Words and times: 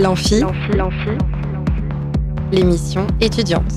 L'amphi, 0.00 0.44
l'émission 2.52 3.04
étudiante. 3.20 3.72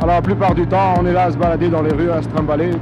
Alors 0.00 0.16
la 0.16 0.22
plupart 0.22 0.52
du 0.56 0.66
temps, 0.66 0.94
on 0.98 1.06
est 1.06 1.12
là 1.12 1.24
à 1.26 1.30
se 1.30 1.36
balader 1.36 1.68
dans 1.68 1.80
les 1.80 1.92
rues, 1.92 2.10
à 2.10 2.20
se 2.20 2.28
trimballer. 2.28 2.72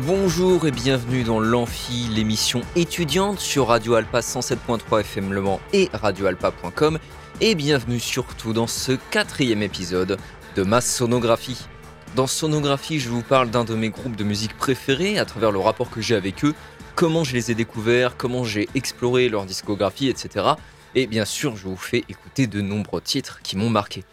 Bonjour 0.00 0.66
et 0.66 0.72
bienvenue 0.72 1.22
dans 1.22 1.38
l'Amphi, 1.38 2.08
l'émission 2.12 2.62
étudiante 2.74 3.38
sur 3.38 3.68
Radio 3.68 3.94
Alpa 3.94 4.18
107.3 4.18 5.02
FM 5.02 5.32
Le 5.32 5.40
Mans 5.40 5.60
et 5.72 5.88
radioalpa.com 5.92 6.98
et 7.40 7.54
bienvenue 7.54 8.00
surtout 8.00 8.52
dans 8.52 8.66
ce 8.66 8.90
quatrième 9.12 9.62
épisode 9.62 10.18
de 10.56 10.62
ma 10.64 10.80
sonographie. 10.80 11.68
Dans 12.14 12.26
Sonographie, 12.26 13.00
je 13.00 13.08
vous 13.08 13.22
parle 13.22 13.50
d'un 13.50 13.64
de 13.64 13.74
mes 13.74 13.88
groupes 13.88 14.16
de 14.16 14.24
musique 14.24 14.54
préférés 14.54 15.18
à 15.18 15.24
travers 15.24 15.50
le 15.50 15.58
rapport 15.58 15.88
que 15.88 16.02
j'ai 16.02 16.14
avec 16.14 16.44
eux, 16.44 16.54
comment 16.94 17.24
je 17.24 17.32
les 17.32 17.50
ai 17.50 17.54
découverts, 17.54 18.18
comment 18.18 18.44
j'ai 18.44 18.68
exploré 18.74 19.30
leur 19.30 19.46
discographie, 19.46 20.08
etc. 20.08 20.46
Et 20.94 21.06
bien 21.06 21.24
sûr, 21.24 21.56
je 21.56 21.66
vous 21.66 21.76
fais 21.76 22.04
écouter 22.10 22.46
de 22.46 22.60
nombreux 22.60 23.00
titres 23.00 23.40
qui 23.42 23.56
m'ont 23.56 23.70
marqué. 23.70 24.04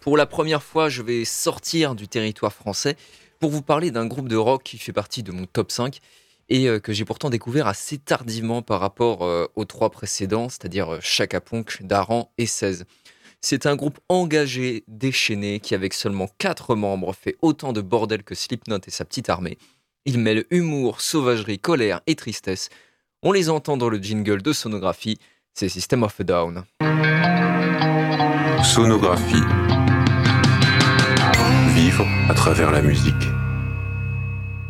Pour 0.00 0.16
la 0.16 0.26
première 0.26 0.64
fois, 0.64 0.88
je 0.88 1.02
vais 1.02 1.24
sortir 1.24 1.94
du 1.94 2.08
territoire 2.08 2.52
français 2.52 2.96
pour 3.38 3.52
vous 3.52 3.62
parler 3.62 3.92
d'un 3.92 4.06
groupe 4.06 4.26
de 4.26 4.36
rock 4.36 4.64
qui 4.64 4.76
fait 4.76 4.92
partie 4.92 5.22
de 5.22 5.30
mon 5.30 5.46
top 5.46 5.70
5 5.70 6.00
et 6.48 6.68
euh, 6.68 6.80
que 6.80 6.92
j'ai 6.92 7.04
pourtant 7.04 7.30
découvert 7.30 7.68
assez 7.68 7.98
tardivement 7.98 8.62
par 8.62 8.80
rapport 8.80 9.22
euh, 9.22 9.46
aux 9.54 9.64
trois 9.64 9.90
précédents, 9.90 10.48
c'est-à-dire 10.48 10.94
euh, 10.94 10.98
Chaka 11.00 11.40
Ponk, 11.40 11.82
Daran 11.82 12.32
et 12.36 12.46
16. 12.46 12.84
C'est 13.46 13.66
un 13.66 13.76
groupe 13.76 13.98
engagé, 14.08 14.84
déchaîné, 14.88 15.60
qui 15.60 15.74
avec 15.74 15.92
seulement 15.92 16.30
4 16.38 16.74
membres 16.76 17.12
fait 17.12 17.36
autant 17.42 17.74
de 17.74 17.82
bordel 17.82 18.22
que 18.22 18.34
Slipknot 18.34 18.78
et 18.86 18.90
sa 18.90 19.04
petite 19.04 19.28
armée. 19.28 19.58
Il 20.06 20.18
mêle 20.18 20.46
humour, 20.48 21.02
sauvagerie, 21.02 21.58
colère 21.58 22.00
et 22.06 22.14
tristesse. 22.14 22.70
On 23.22 23.32
les 23.32 23.50
entend 23.50 23.76
dans 23.76 23.90
le 23.90 23.98
jingle 23.98 24.40
de 24.40 24.54
sonographie, 24.54 25.18
c'est 25.52 25.68
System 25.68 26.04
of 26.04 26.18
a 26.18 26.24
Down. 26.24 26.64
Sonographie. 28.64 29.44
Vivre 31.74 32.06
à 32.30 32.34
travers 32.34 32.70
la 32.70 32.80
musique. 32.80 33.12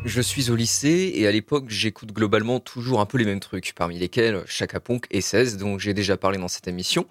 Je 0.04 0.20
suis 0.20 0.50
au 0.50 0.56
lycée 0.56 1.12
et 1.14 1.28
à 1.28 1.30
l'époque 1.30 1.66
j'écoute 1.68 2.10
globalement 2.10 2.58
toujours 2.58 3.00
un 3.00 3.06
peu 3.06 3.18
les 3.18 3.24
mêmes 3.24 3.38
trucs, 3.38 3.72
parmi 3.76 4.00
lesquels 4.00 4.42
Chaka 4.46 4.80
Ponk 4.80 5.06
et 5.12 5.20
16 5.20 5.58
dont 5.58 5.78
j'ai 5.78 5.94
déjà 5.94 6.16
parlé 6.16 6.38
dans 6.38 6.48
cette 6.48 6.66
émission, 6.66 7.06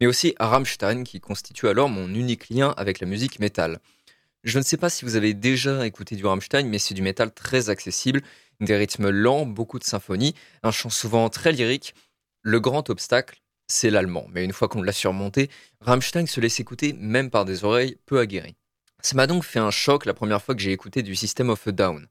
mais 0.00 0.06
aussi 0.06 0.34
Rammstein 0.38 1.04
qui 1.04 1.20
constitue 1.20 1.68
alors 1.68 1.88
mon 1.88 2.08
unique 2.08 2.48
lien 2.48 2.74
avec 2.76 3.00
la 3.00 3.06
musique 3.06 3.38
métal. 3.38 3.80
Je 4.44 4.58
ne 4.58 4.64
sais 4.64 4.76
pas 4.76 4.90
si 4.90 5.04
vous 5.04 5.16
avez 5.16 5.34
déjà 5.34 5.86
écouté 5.86 6.16
du 6.16 6.24
Rammstein, 6.24 6.66
mais 6.66 6.78
c'est 6.78 6.94
du 6.94 7.02
métal 7.02 7.32
très 7.32 7.70
accessible, 7.70 8.22
des 8.60 8.76
rythmes 8.76 9.10
lents, 9.10 9.46
beaucoup 9.46 9.78
de 9.78 9.84
symphonies, 9.84 10.34
un 10.62 10.70
chant 10.70 10.90
souvent 10.90 11.28
très 11.28 11.52
lyrique. 11.52 11.94
Le 12.42 12.60
grand 12.60 12.88
obstacle, 12.90 13.42
c'est 13.66 13.90
l'allemand, 13.90 14.26
mais 14.30 14.44
une 14.44 14.52
fois 14.52 14.68
qu'on 14.68 14.82
l'a 14.82 14.92
surmonté, 14.92 15.50
Rammstein 15.80 16.26
se 16.26 16.40
laisse 16.40 16.60
écouter 16.60 16.94
même 16.94 17.30
par 17.30 17.44
des 17.44 17.64
oreilles 17.64 17.98
peu 18.06 18.18
aguerries. 18.18 18.56
Ça 19.00 19.16
m'a 19.16 19.26
donc 19.26 19.44
fait 19.44 19.58
un 19.58 19.70
choc 19.70 20.06
la 20.06 20.14
première 20.14 20.42
fois 20.42 20.54
que 20.54 20.60
j'ai 20.60 20.72
écouté 20.72 21.02
du 21.02 21.14
System 21.14 21.50
of 21.50 21.66
a 21.66 21.72
Down. 21.72 22.06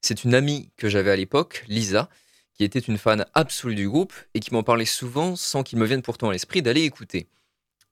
C'est 0.00 0.24
une 0.24 0.34
amie 0.34 0.70
que 0.76 0.88
j'avais 0.88 1.10
à 1.10 1.16
l'époque, 1.16 1.64
Lisa, 1.68 2.08
qui 2.54 2.64
était 2.64 2.78
une 2.78 2.98
fan 2.98 3.26
absolue 3.34 3.74
du 3.74 3.88
groupe 3.88 4.12
et 4.34 4.40
qui 4.40 4.52
m'en 4.52 4.62
parlait 4.62 4.84
souvent 4.84 5.36
sans 5.36 5.62
qu'il 5.62 5.78
me 5.78 5.86
vienne 5.86 6.02
pourtant 6.02 6.30
à 6.30 6.32
l'esprit 6.32 6.62
d'aller 6.62 6.82
écouter. 6.82 7.28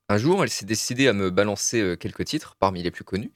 Un 0.09 0.17
jour, 0.17 0.43
elle 0.43 0.49
s'est 0.49 0.65
décidée 0.65 1.07
à 1.07 1.13
me 1.13 1.29
balancer 1.29 1.81
euh, 1.81 1.95
quelques 1.95 2.25
titres 2.25 2.55
parmi 2.59 2.83
les 2.83 2.91
plus 2.91 3.03
connus. 3.03 3.31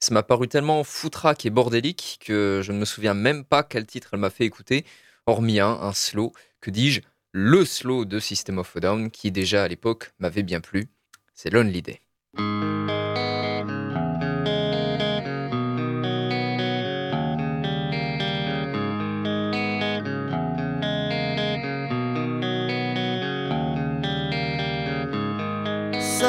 Ça 0.00 0.12
m'a 0.12 0.22
paru 0.22 0.48
tellement 0.48 0.84
foutraque 0.84 1.46
et 1.46 1.50
bordélique 1.50 2.18
que 2.24 2.60
je 2.62 2.72
ne 2.72 2.78
me 2.78 2.84
souviens 2.84 3.14
même 3.14 3.44
pas 3.44 3.62
quel 3.62 3.86
titre 3.86 4.10
elle 4.12 4.20
m'a 4.20 4.30
fait 4.30 4.44
écouter, 4.44 4.84
hormis 5.26 5.60
un, 5.60 5.70
un 5.70 5.92
slow, 5.92 6.32
que 6.60 6.70
dis-je, 6.70 7.00
le 7.32 7.64
slow 7.64 8.04
de 8.04 8.20
System 8.20 8.58
of 8.58 8.76
a 8.76 8.80
Down 8.80 9.10
qui 9.10 9.32
déjà 9.32 9.64
à 9.64 9.68
l'époque 9.68 10.12
m'avait 10.18 10.42
bien 10.42 10.60
plu. 10.60 10.88
C'est 11.34 11.50
Lonely 11.50 11.82
Day. 11.82 12.00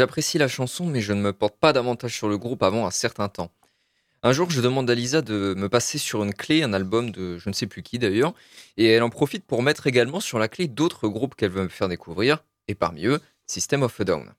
J'apprécie 0.00 0.38
la 0.38 0.48
chanson, 0.48 0.86
mais 0.86 1.02
je 1.02 1.12
ne 1.12 1.20
me 1.20 1.34
porte 1.34 1.58
pas 1.58 1.74
davantage 1.74 2.16
sur 2.16 2.26
le 2.30 2.38
groupe 2.38 2.62
avant 2.62 2.86
un 2.86 2.90
certain 2.90 3.28
temps. 3.28 3.50
Un 4.22 4.32
jour, 4.32 4.48
je 4.48 4.62
demande 4.62 4.88
à 4.88 4.94
Lisa 4.94 5.20
de 5.20 5.52
me 5.58 5.68
passer 5.68 5.98
sur 5.98 6.24
une 6.24 6.32
clé 6.32 6.62
un 6.62 6.72
album 6.72 7.10
de 7.10 7.36
je 7.36 7.50
ne 7.50 7.52
sais 7.52 7.66
plus 7.66 7.82
qui 7.82 7.98
d'ailleurs, 7.98 8.32
et 8.78 8.86
elle 8.86 9.02
en 9.02 9.10
profite 9.10 9.44
pour 9.44 9.62
mettre 9.62 9.86
également 9.86 10.20
sur 10.20 10.38
la 10.38 10.48
clé 10.48 10.68
d'autres 10.68 11.06
groupes 11.06 11.34
qu'elle 11.34 11.50
veut 11.50 11.64
me 11.64 11.68
faire 11.68 11.86
découvrir, 11.86 12.42
et 12.66 12.74
parmi 12.74 13.04
eux, 13.04 13.20
System 13.46 13.82
of 13.82 14.00
a 14.00 14.04
Down. 14.04 14.32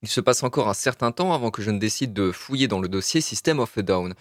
Il 0.00 0.08
se 0.08 0.22
passe 0.22 0.42
encore 0.42 0.70
un 0.70 0.74
certain 0.74 1.12
temps 1.12 1.34
avant 1.34 1.50
que 1.50 1.60
je 1.60 1.70
ne 1.70 1.78
décide 1.78 2.14
de 2.14 2.32
fouiller 2.32 2.66
dans 2.66 2.80
le 2.80 2.88
dossier 2.88 3.20
System 3.20 3.60
of 3.60 3.76
a 3.76 3.82
Down. 3.82 4.14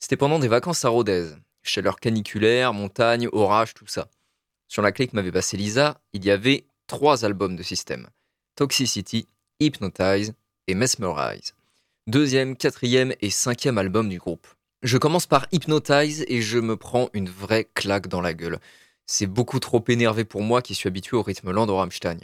C'était 0.00 0.16
pendant 0.16 0.40
des 0.40 0.48
vacances 0.48 0.84
à 0.84 0.88
Rodez, 0.88 1.28
chaleur 1.62 2.00
caniculaire, 2.00 2.72
montagne, 2.72 3.28
orage, 3.30 3.72
tout 3.72 3.86
ça. 3.86 4.08
Sur 4.66 4.82
la 4.82 4.90
clé 4.90 5.06
que 5.06 5.14
m'avait 5.14 5.30
passée 5.30 5.56
Lisa, 5.56 6.00
il 6.12 6.24
y 6.24 6.32
avait 6.32 6.66
trois 6.88 7.24
albums 7.24 7.54
de 7.54 7.62
System 7.62 8.08
Toxicity, 8.56 9.28
Hypnotize 9.60 10.34
et 10.68 10.74
Mesmerize. 10.76 11.54
Deuxième, 12.06 12.56
quatrième 12.56 13.12
et 13.20 13.30
cinquième 13.30 13.76
album 13.76 14.08
du 14.08 14.18
groupe. 14.18 14.46
Je 14.84 14.98
commence 14.98 15.26
par 15.26 15.48
Hypnotize 15.50 16.24
et 16.28 16.40
je 16.40 16.60
me 16.60 16.76
prends 16.76 17.10
une 17.12 17.28
vraie 17.28 17.68
claque 17.74 18.06
dans 18.06 18.20
la 18.20 18.34
gueule. 18.34 18.60
C'est 19.06 19.26
beaucoup 19.26 19.58
trop 19.58 19.84
énervé 19.88 20.24
pour 20.24 20.42
moi 20.42 20.62
qui 20.62 20.76
suis 20.76 20.86
habitué 20.86 21.16
au 21.16 21.22
rythme 21.22 21.50
lent 21.50 21.66
de 21.66 21.72
Rammstein. 21.72 22.20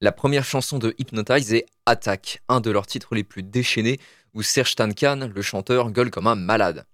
La 0.00 0.12
première 0.12 0.44
chanson 0.44 0.78
de 0.78 0.94
Hypnotize 0.98 1.52
est 1.52 1.66
Attack, 1.84 2.42
un 2.48 2.60
de 2.60 2.70
leurs 2.70 2.86
titres 2.86 3.16
les 3.16 3.24
plus 3.24 3.42
déchaînés 3.42 3.98
où 4.32 4.42
Serge 4.42 4.76
Tankan, 4.76 5.30
le 5.34 5.42
chanteur, 5.42 5.90
gueule 5.90 6.12
comme 6.12 6.28
un 6.28 6.36
malade. 6.36 6.86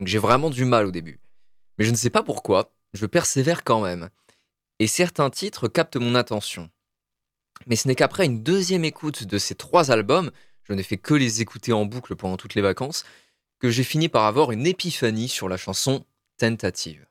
J'ai 0.00 0.18
vraiment 0.18 0.50
du 0.50 0.66
mal 0.66 0.84
au 0.84 0.90
début. 0.90 1.18
Mais 1.78 1.86
je 1.86 1.90
ne 1.92 1.96
sais 1.96 2.10
pas 2.10 2.22
pourquoi, 2.22 2.74
je 2.92 3.06
persévère 3.06 3.64
quand 3.64 3.80
même. 3.80 4.10
Et 4.80 4.86
certains 4.86 5.30
titres 5.30 5.66
captent 5.66 5.96
mon 5.96 6.14
attention. 6.14 6.68
Mais 7.66 7.76
ce 7.76 7.88
n'est 7.88 7.94
qu'après 7.94 8.26
une 8.26 8.42
deuxième 8.42 8.84
écoute 8.84 9.24
de 9.24 9.38
ces 9.38 9.54
trois 9.54 9.90
albums, 9.90 10.30
je 10.64 10.72
n'ai 10.72 10.82
fait 10.82 10.98
que 10.98 11.14
les 11.14 11.40
écouter 11.40 11.72
en 11.72 11.84
boucle 11.84 12.16
pendant 12.16 12.36
toutes 12.36 12.54
les 12.54 12.62
vacances, 12.62 13.04
que 13.58 13.70
j'ai 13.70 13.84
fini 13.84 14.08
par 14.08 14.24
avoir 14.24 14.52
une 14.52 14.66
épiphanie 14.66 15.28
sur 15.28 15.48
la 15.48 15.56
chanson 15.56 16.04
Tentative. 16.38 17.06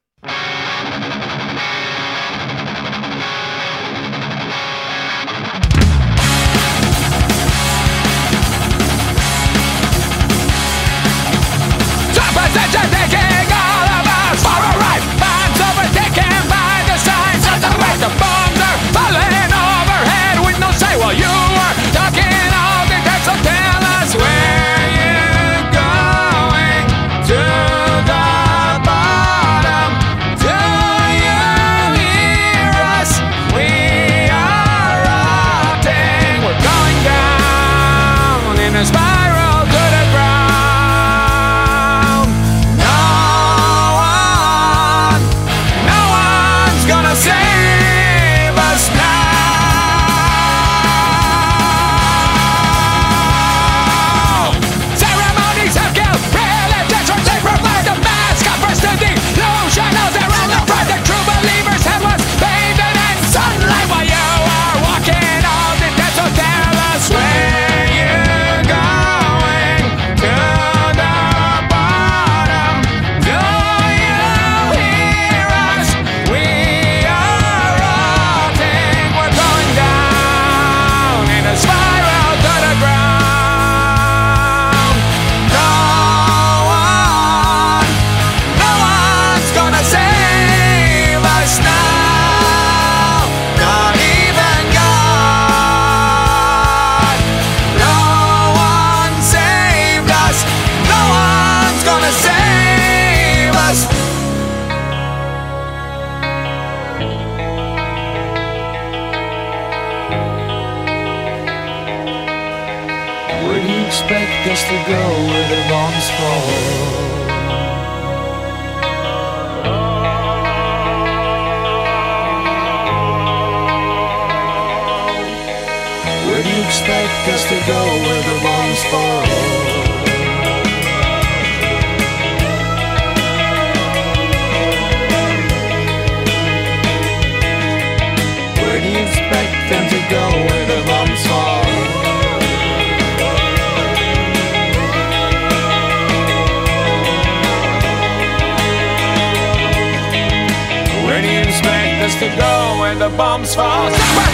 the 153.10 153.18
bombs 153.18 153.56
fall. 153.56 154.27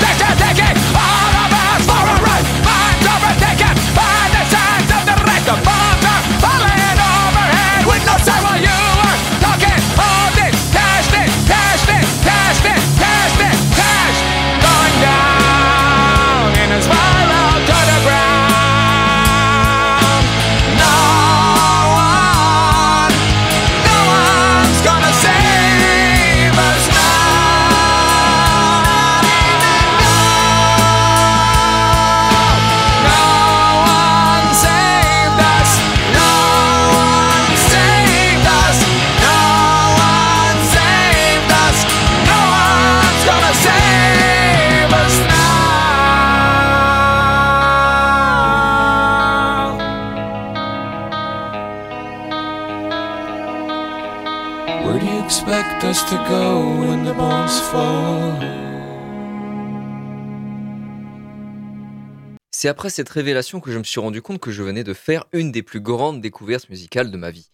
C'est 62.64 62.70
après 62.70 62.90
cette 62.90 63.10
révélation 63.10 63.60
que 63.60 63.74
je 63.74 63.78
me 63.78 63.84
suis 63.84 64.00
rendu 64.00 64.22
compte 64.22 64.40
que 64.40 64.54
je 64.54 64.64
venais 64.64 64.86
de 64.86 64.94
faire 64.94 65.26
une 65.34 65.52
des 65.52 65.64
plus 65.64 65.82
grandes 65.82 66.22
découvertes 66.22 66.70
musicales 66.70 67.12
de 67.12 67.18
ma 67.18 67.30
vie. 67.30 67.50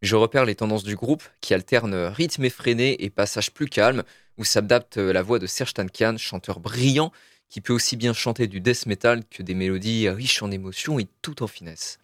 Je 0.00 0.16
repère 0.16 0.46
les 0.46 0.54
tendances 0.54 0.82
du 0.82 0.96
groupe 0.96 1.22
qui 1.42 1.52
alternent 1.52 2.06
rythme 2.06 2.42
effréné 2.42 3.04
et 3.04 3.10
passage 3.10 3.52
plus 3.52 3.66
calme, 3.66 4.02
où 4.38 4.44
s'adapte 4.44 4.96
la 4.96 5.20
voix 5.20 5.38
de 5.38 5.46
Serge 5.46 5.74
Tankian, 5.74 6.16
chanteur 6.16 6.58
brillant, 6.58 7.12
qui 7.50 7.60
peut 7.60 7.74
aussi 7.74 7.96
bien 7.96 8.14
chanter 8.14 8.46
du 8.46 8.62
death 8.62 8.86
metal 8.86 9.24
que 9.30 9.42
des 9.42 9.52
mélodies 9.52 10.08
riches 10.08 10.42
en 10.42 10.50
émotions 10.50 10.98
et 10.98 11.06
tout 11.20 11.42
en 11.42 11.48
finesse. 11.48 11.98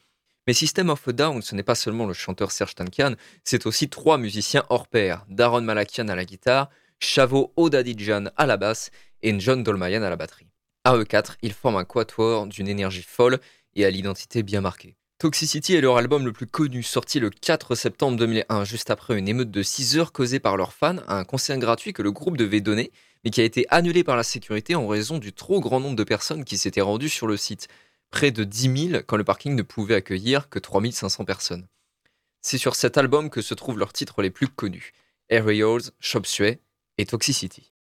Mais 0.46 0.52
System 0.52 0.90
of 0.90 1.08
a 1.08 1.12
Down, 1.12 1.40
ce 1.40 1.54
n'est 1.54 1.62
pas 1.62 1.74
seulement 1.74 2.04
le 2.04 2.12
chanteur 2.12 2.52
Serge 2.52 2.74
Tankian, 2.74 3.14
c'est 3.44 3.64
aussi 3.64 3.88
trois 3.88 4.18
musiciens 4.18 4.66
hors 4.68 4.88
pair. 4.88 5.24
Daron 5.30 5.62
Malakian 5.62 6.08
à 6.08 6.14
la 6.14 6.26
guitare, 6.26 6.68
Chavo 7.00 7.54
Odadidjan 7.56 8.26
à 8.36 8.44
la 8.44 8.58
basse 8.58 8.90
et 9.22 9.40
John 9.40 9.62
Dolmayan 9.62 10.02
à 10.02 10.10
la 10.10 10.16
batterie. 10.16 10.51
À 10.84 10.96
eux 10.96 11.06
ils 11.42 11.52
forment 11.52 11.76
un 11.76 11.84
quatuor 11.84 12.46
d'une 12.46 12.66
énergie 12.66 13.02
folle 13.02 13.38
et 13.74 13.84
à 13.84 13.90
l'identité 13.90 14.42
bien 14.42 14.60
marquée. 14.60 14.96
Toxicity 15.18 15.74
est 15.74 15.80
leur 15.80 15.96
album 15.96 16.24
le 16.24 16.32
plus 16.32 16.48
connu, 16.48 16.82
sorti 16.82 17.20
le 17.20 17.30
4 17.30 17.76
septembre 17.76 18.16
2001, 18.16 18.64
juste 18.64 18.90
après 18.90 19.16
une 19.16 19.28
émeute 19.28 19.52
de 19.52 19.62
6 19.62 19.96
heures 19.96 20.10
causée 20.10 20.40
par 20.40 20.56
leurs 20.56 20.72
fans 20.72 20.96
à 21.06 21.16
un 21.16 21.22
concert 21.22 21.56
gratuit 21.58 21.92
que 21.92 22.02
le 22.02 22.10
groupe 22.10 22.36
devait 22.36 22.60
donner, 22.60 22.90
mais 23.22 23.30
qui 23.30 23.40
a 23.40 23.44
été 23.44 23.64
annulé 23.70 24.02
par 24.02 24.16
la 24.16 24.24
sécurité 24.24 24.74
en 24.74 24.88
raison 24.88 25.18
du 25.18 25.32
trop 25.32 25.60
grand 25.60 25.78
nombre 25.78 25.94
de 25.94 26.02
personnes 26.02 26.44
qui 26.44 26.58
s'étaient 26.58 26.80
rendues 26.80 27.08
sur 27.08 27.28
le 27.28 27.36
site 27.36 27.68
près 28.10 28.32
de 28.32 28.42
10 28.42 28.88
000 28.90 29.02
quand 29.06 29.16
le 29.16 29.22
parking 29.22 29.54
ne 29.54 29.62
pouvait 29.62 29.94
accueillir 29.94 30.48
que 30.48 30.58
3500 30.58 31.24
personnes. 31.24 31.68
C'est 32.40 32.58
sur 32.58 32.74
cet 32.74 32.98
album 32.98 33.30
que 33.30 33.40
se 33.40 33.54
trouvent 33.54 33.78
leurs 33.78 33.92
titres 33.92 34.20
les 34.20 34.30
plus 34.30 34.48
connus, 34.48 34.92
Aerials, 35.28 35.92
Chop 36.00 36.26
Suey 36.26 36.58
et 36.98 37.06
Toxicity. 37.06 37.72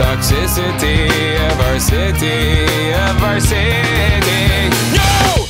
toxicity 0.00 1.36
of 1.50 1.60
our 1.60 1.78
city, 1.78 2.90
of 2.94 3.22
our 3.22 3.38
city. 3.38 4.70
No! 4.96 5.49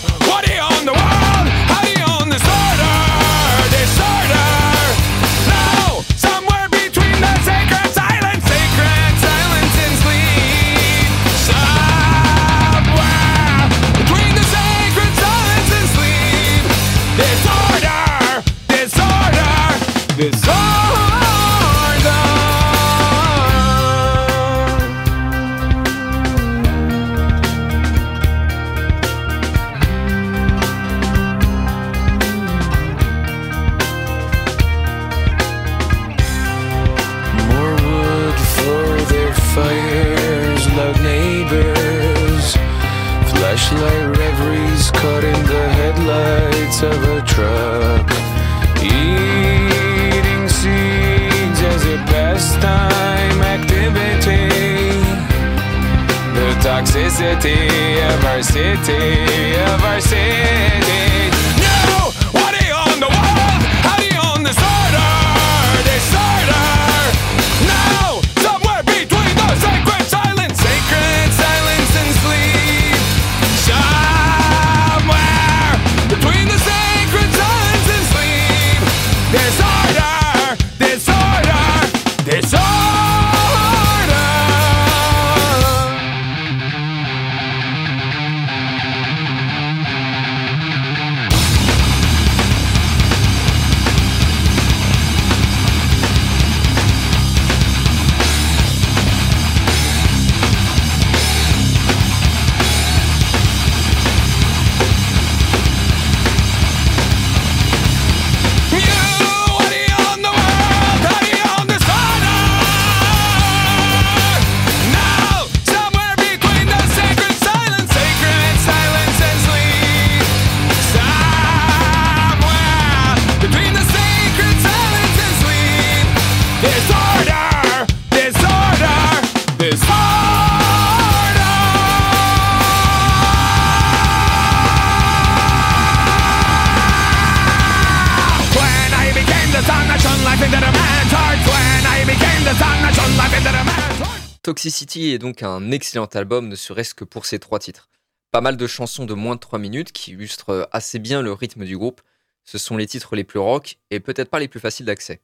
Est 145.07 145.19
donc 145.19 145.42
un 145.42 145.71
excellent 145.71 146.07
album, 146.07 146.49
ne 146.49 146.57
serait-ce 146.57 146.95
que 146.95 147.04
pour 147.04 147.26
ses 147.26 147.38
trois 147.38 147.59
titres. 147.59 147.88
Pas 148.30 148.40
mal 148.40 148.57
de 148.57 148.66
chansons 148.66 149.07
de 149.07 149.14
moins 149.14 149.35
de 149.35 149.40
3 149.40 149.59
minutes 149.59 149.90
qui 149.90 150.12
illustrent 150.12 150.69
assez 150.71 151.00
bien 151.00 151.21
le 151.21 151.33
rythme 151.33 151.64
du 151.64 151.76
groupe. 151.76 152.00
Ce 152.45 152.59
sont 152.59 152.76
les 152.76 152.87
titres 152.87 153.16
les 153.16 153.25
plus 153.25 153.40
rock 153.40 153.78
et 153.90 153.99
peut-être 153.99 154.30
pas 154.30 154.38
les 154.38 154.47
plus 154.47 154.61
faciles 154.61 154.87
d'accès. 154.87 155.21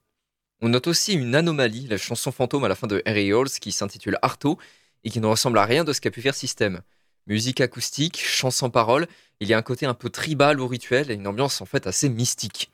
On 0.60 0.68
note 0.70 0.88
aussi 0.88 1.12
une 1.12 1.34
anomalie, 1.34 1.86
la 1.86 1.98
chanson 1.98 2.32
fantôme 2.32 2.64
à 2.64 2.68
la 2.68 2.74
fin 2.74 2.88
de 2.88 3.02
Harry 3.06 3.32
Halls 3.32 3.50
qui 3.60 3.70
s'intitule 3.70 4.18
Arto 4.22 4.58
et 5.04 5.10
qui 5.10 5.20
ne 5.20 5.26
ressemble 5.26 5.58
à 5.58 5.64
rien 5.64 5.84
de 5.84 5.92
ce 5.92 6.00
qu'a 6.00 6.10
pu 6.10 6.20
faire 6.20 6.34
System. 6.34 6.80
Musique 7.28 7.60
acoustique, 7.60 8.20
chant 8.24 8.50
sans 8.50 8.70
parole, 8.70 9.06
il 9.40 9.48
y 9.48 9.54
a 9.54 9.58
un 9.58 9.62
côté 9.62 9.86
un 9.86 9.94
peu 9.94 10.10
tribal 10.10 10.60
ou 10.60 10.66
rituel 10.66 11.10
et 11.10 11.14
une 11.14 11.26
ambiance 11.26 11.60
en 11.60 11.66
fait 11.66 11.86
assez 11.86 12.08
mystique. 12.08 12.72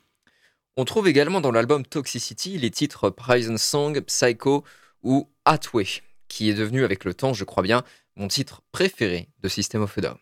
On 0.77 0.85
trouve 0.85 1.07
également 1.07 1.41
dans 1.41 1.51
l'album 1.51 1.85
Toxicity 1.85 2.57
les 2.57 2.71
titres 2.71 3.11
Prison 3.11 3.57
Song, 3.57 4.01
Psycho 4.01 4.63
ou 5.03 5.29
Atway 5.45 5.85
qui 6.33 6.49
est 6.49 6.55
devenu 6.55 6.83
avec 6.83 7.05
le 7.05 7.13
temps, 7.13 7.33
je 7.33 7.43
crois 7.43 7.61
bien, 7.61 7.83
mon 8.15 8.27
titre 8.27 8.63
préféré 8.71 9.29
de 9.43 9.49
System 9.49 9.83
of 9.83 9.95
a 9.99 10.01
Down. 10.01 10.17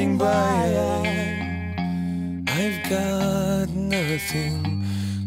passing 0.00 0.16
by. 0.16 0.64
I've 2.48 2.88
got 2.88 3.68
nothing 3.68 4.84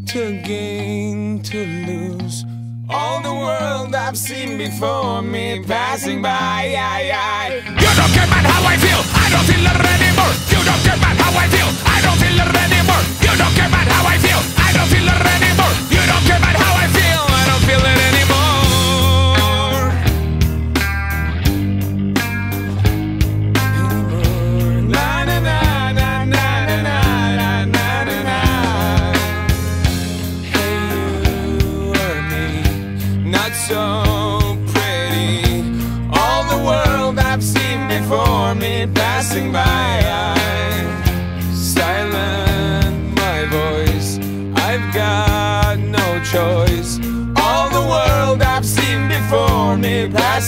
to 0.07 0.41
gain, 0.41 1.43
to 1.43 1.65
lose. 1.85 2.43
All 2.89 3.21
the 3.21 3.33
world 3.33 3.93
I've 3.93 4.17
seen 4.17 4.57
before 4.57 5.21
me 5.21 5.63
passing 5.63 6.23
by. 6.23 6.65
You 6.65 7.91
don't 7.99 8.13
care 8.13 8.25
about 8.25 8.45
how 8.45 8.65
I 8.65 8.77
feel. 8.77 9.01
I 9.13 9.29
don't 9.29 9.45
feel 9.45 9.63
it 9.63 9.77
anymore. 9.93 10.33
You 10.49 10.61
don't 10.65 10.81
care 10.81 10.97
about 10.97 11.17
how 11.21 11.37
I 11.37 11.47
feel. 11.53 11.69
I 11.85 12.01
don't 12.01 12.17
feel 12.17 12.39
it 12.41 12.55
anymore. 12.65 13.03
You 13.21 13.33
don't 13.37 13.53
care 13.53 13.67
about 13.67 13.87
how 13.93 14.07
I 14.09 14.17
feel. 14.17 14.41
I 14.57 14.73
don't 14.73 14.89
feel 14.89 15.07
it 15.07 15.25
anymore. 15.35 15.73
You 15.91 16.01
don't 16.09 16.25
care. 16.25 16.42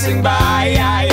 passing 0.06 0.22
by. 0.22 0.76
I 0.78 1.05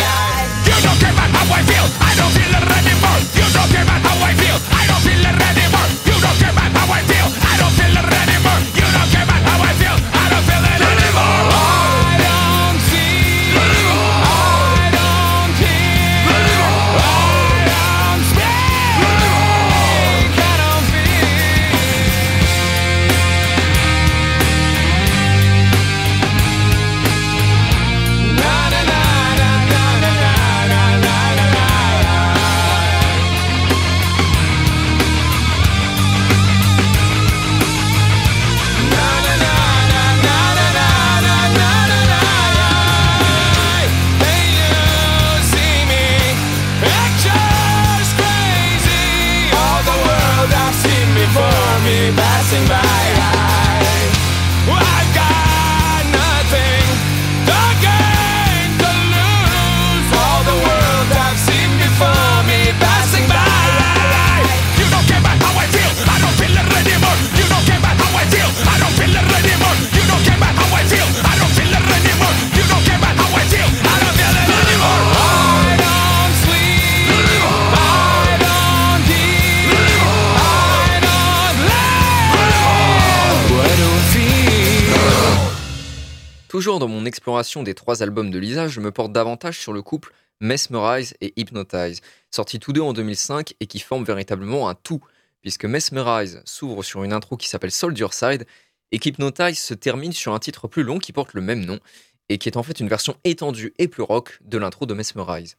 des 87.65 87.75
trois 87.75 88.03
albums 88.03 88.31
de 88.31 88.39
Lisa, 88.39 88.69
je 88.69 88.81
me 88.81 88.93
porte 88.93 89.13
davantage 89.13 89.59
sur 89.59 89.73
le 89.73 89.83
couple 89.83 90.13
Mesmerize 90.41 91.15
et 91.21 91.33
Hypnotize, 91.37 92.01
sortis 92.31 92.59
tous 92.59 92.73
deux 92.73 92.81
en 92.81 92.93
2005 92.93 93.55
et 93.59 93.67
qui 93.67 93.81
forment 93.81 94.05
véritablement 94.05 94.69
un 94.69 94.75
tout, 94.75 95.01
puisque 95.41 95.65
Mesmerize 95.65 96.41
s'ouvre 96.45 96.83
sur 96.83 97.03
une 97.05 97.13
intro 97.13 97.37
qui 97.37 97.49
s'appelle 97.49 97.73
Soldier 97.73 98.07
Side 98.13 98.47
et 98.93 99.01
Hypnotize 99.05 99.59
se 99.59 99.75
termine 99.75 100.13
sur 100.13 100.35
un 100.35 100.39
titre 100.39 100.69
plus 100.69 100.85
long 100.85 100.99
qui 100.99 101.13
porte 101.13 101.35
le 101.35 101.41
même 101.41 101.65
nom 101.65 101.81
et 102.29 102.39
qui 102.39 102.49
est 102.49 102.57
en 102.57 102.63
fait 102.63 102.79
une 102.79 102.89
version 102.89 103.17
étendue 103.25 103.75
et 103.79 103.89
plus 103.89 104.03
rock 104.03 104.39
de 104.43 104.59
l'intro 104.59 104.87
de 104.87 104.95
Mesmerize. 104.95 105.57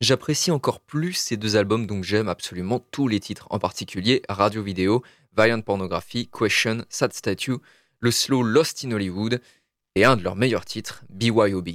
J'apprécie 0.00 0.50
encore 0.50 0.80
plus 0.80 1.12
ces 1.12 1.36
deux 1.36 1.56
albums, 1.56 1.86
donc 1.86 2.04
j'aime 2.04 2.28
absolument 2.28 2.80
tous 2.90 3.06
les 3.06 3.20
titres, 3.20 3.46
en 3.50 3.58
particulier 3.58 4.22
Radio 4.28 4.62
Vidéo, 4.62 5.02
Violent 5.36 5.60
Pornography, 5.60 6.28
Question, 6.28 6.84
Sad 6.88 7.12
Statue, 7.12 7.58
le 8.00 8.10
slow 8.10 8.42
Lost 8.42 8.84
in 8.84 8.92
Hollywood, 8.92 9.40
et 9.96 10.04
un 10.04 10.16
de 10.16 10.22
leurs 10.22 10.36
meilleurs 10.36 10.64
titres, 10.64 11.02
BYOB. 11.10 11.68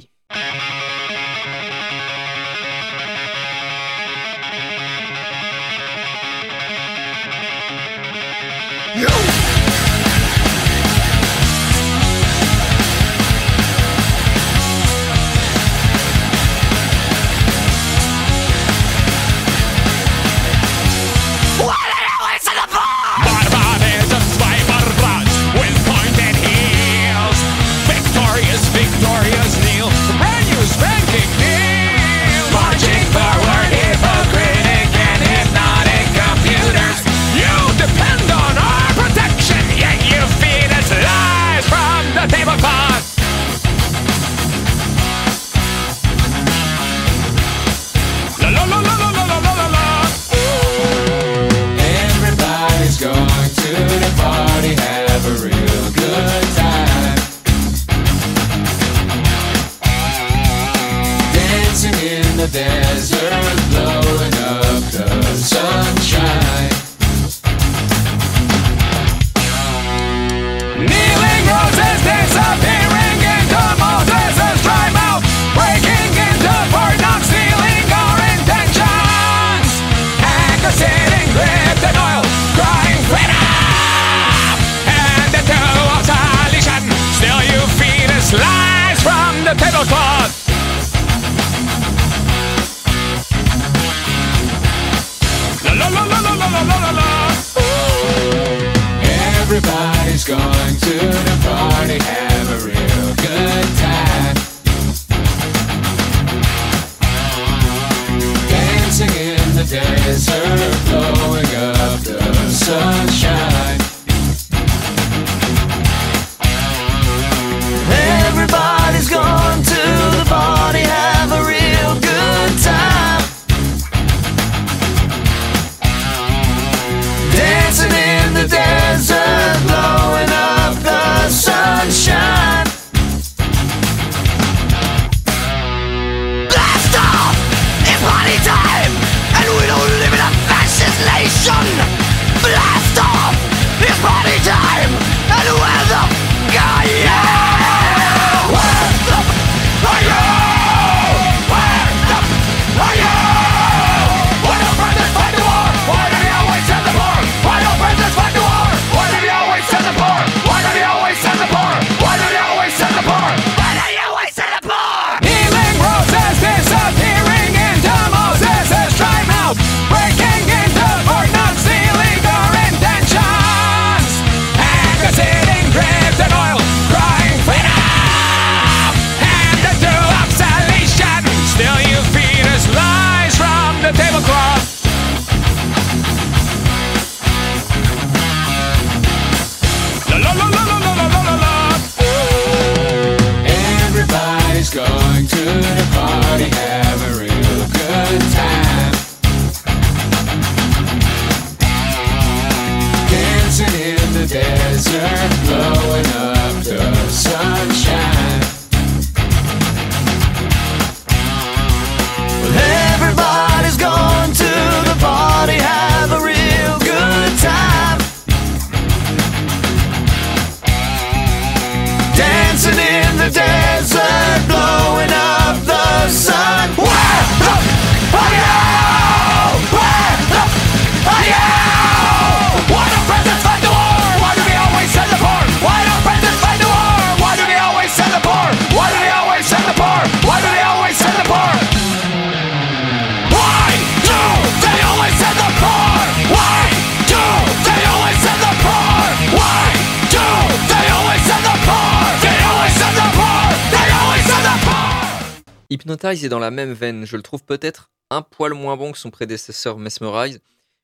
Hypnotize 255.95 256.25
est 256.25 256.29
dans 256.29 256.39
la 256.39 256.51
même 256.51 256.73
veine, 256.73 257.05
je 257.05 257.15
le 257.15 257.23
trouve 257.23 257.45
peut-être 257.45 257.89
un 258.10 258.21
poil 258.21 258.53
moins 258.53 258.75
bon 258.75 258.91
que 258.91 258.97
son 258.97 259.12
prédécesseur 259.12 259.77
Mesmerize, 259.77 260.41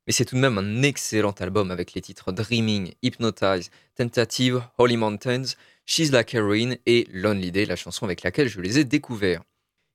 mais 0.07 0.13
c'est 0.13 0.23
tout 0.23 0.35
de 0.35 0.39
même 0.39 0.57
un 0.57 0.83
excellent 0.83 1.35
album 1.37 1.69
avec 1.69 1.91
les 1.91 1.99
titres 1.99 2.31
Dreaming, 2.31 2.93
Hypnotize, 3.01 3.71
Tentative, 3.95 4.63
Holy 4.77 4.95
Mountains, 4.95 5.55
She's 5.85 6.11
Like 6.13 6.33
Heroin 6.33 6.75
et 6.85 7.09
Lonely 7.11 7.51
Day, 7.51 7.65
la 7.65 7.75
chanson 7.75 8.05
avec 8.05 8.23
laquelle 8.23 8.47
je 8.47 8.61
les 8.61 8.79
ai 8.79 8.85
découverts. 8.85 9.43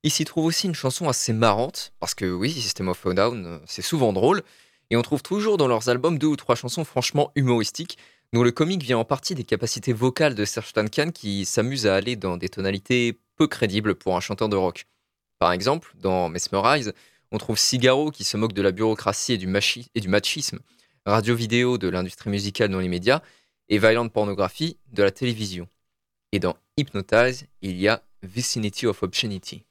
Il 0.03 0.11
s'y 0.11 0.27
trouve 0.27 0.45
aussi 0.45 0.67
une 0.67 0.75
chanson 0.75 1.09
assez 1.09 1.33
marrante, 1.33 1.95
parce 1.99 2.15
que 2.15 2.31
oui, 2.31 2.53
System 2.53 2.89
of 2.89 3.07
a 3.07 3.15
Down, 3.15 3.47
euh, 3.47 3.59
c'est 3.65 3.81
souvent 3.81 4.13
drôle, 4.13 4.43
et 4.91 4.99
on 4.99 5.03
trouve 5.03 5.23
toujours 5.23 5.57
dans 5.57 5.67
leurs 5.67 5.89
albums 5.89 6.19
deux 6.19 6.27
ou 6.27 6.37
trois 6.37 6.57
chansons 6.57 6.85
franchement 6.85 7.33
humoristiques, 7.37 7.97
dont 8.35 8.43
le 8.43 8.53
comique 8.53 8.83
vient 8.83 8.99
en 8.99 9.07
partie 9.07 9.35
des 9.35 9.45
capacités 9.45 9.95
vocales 9.95 10.35
de 10.35 10.45
Serge 10.45 10.75
Tankian 10.75 11.11
qui 11.11 11.47
s'amuse 11.47 11.87
à 11.87 11.95
aller 11.95 12.17
dans 12.17 12.37
des 12.37 12.51
tonalités 12.51 13.19
peu 13.37 13.47
crédibles 13.47 13.95
pour 13.95 14.15
un 14.15 14.21
chanteur 14.21 14.51
de 14.51 14.57
rock. 14.57 14.87
Par 15.39 15.53
exemple, 15.53 15.93
dans 15.99 16.29
Mesmerize, 16.29 16.93
on 17.31 17.39
trouve 17.39 17.59
Cigaro 17.59 18.11
qui 18.11 18.25
se 18.25 18.37
moque 18.37 18.53
de 18.53 18.63
la 18.63 18.73
bureaucratie 18.73 19.33
et 19.33 19.39
du, 19.39 19.47
machisme, 19.47 20.61
radio-vidéo 21.05 21.77
de 21.79 21.89
l'industrie 21.89 22.31
musicale 22.31 22.71
dans 22.71 22.81
les 22.81 22.89
médias, 22.89 23.21
et 23.69 23.79
Violent 23.79 24.09
Pornography 24.09 24.79
de 24.93 25.03
la 25.03 25.11
télévision. 25.11 25.69
Et 26.33 26.39
dans 26.39 26.57
Hypnotize, 26.77 27.47
il 27.63 27.79
y 27.79 27.89
a 27.89 28.03
Vicinity 28.23 28.87
of 28.87 29.03
Obscenity. 29.03 29.65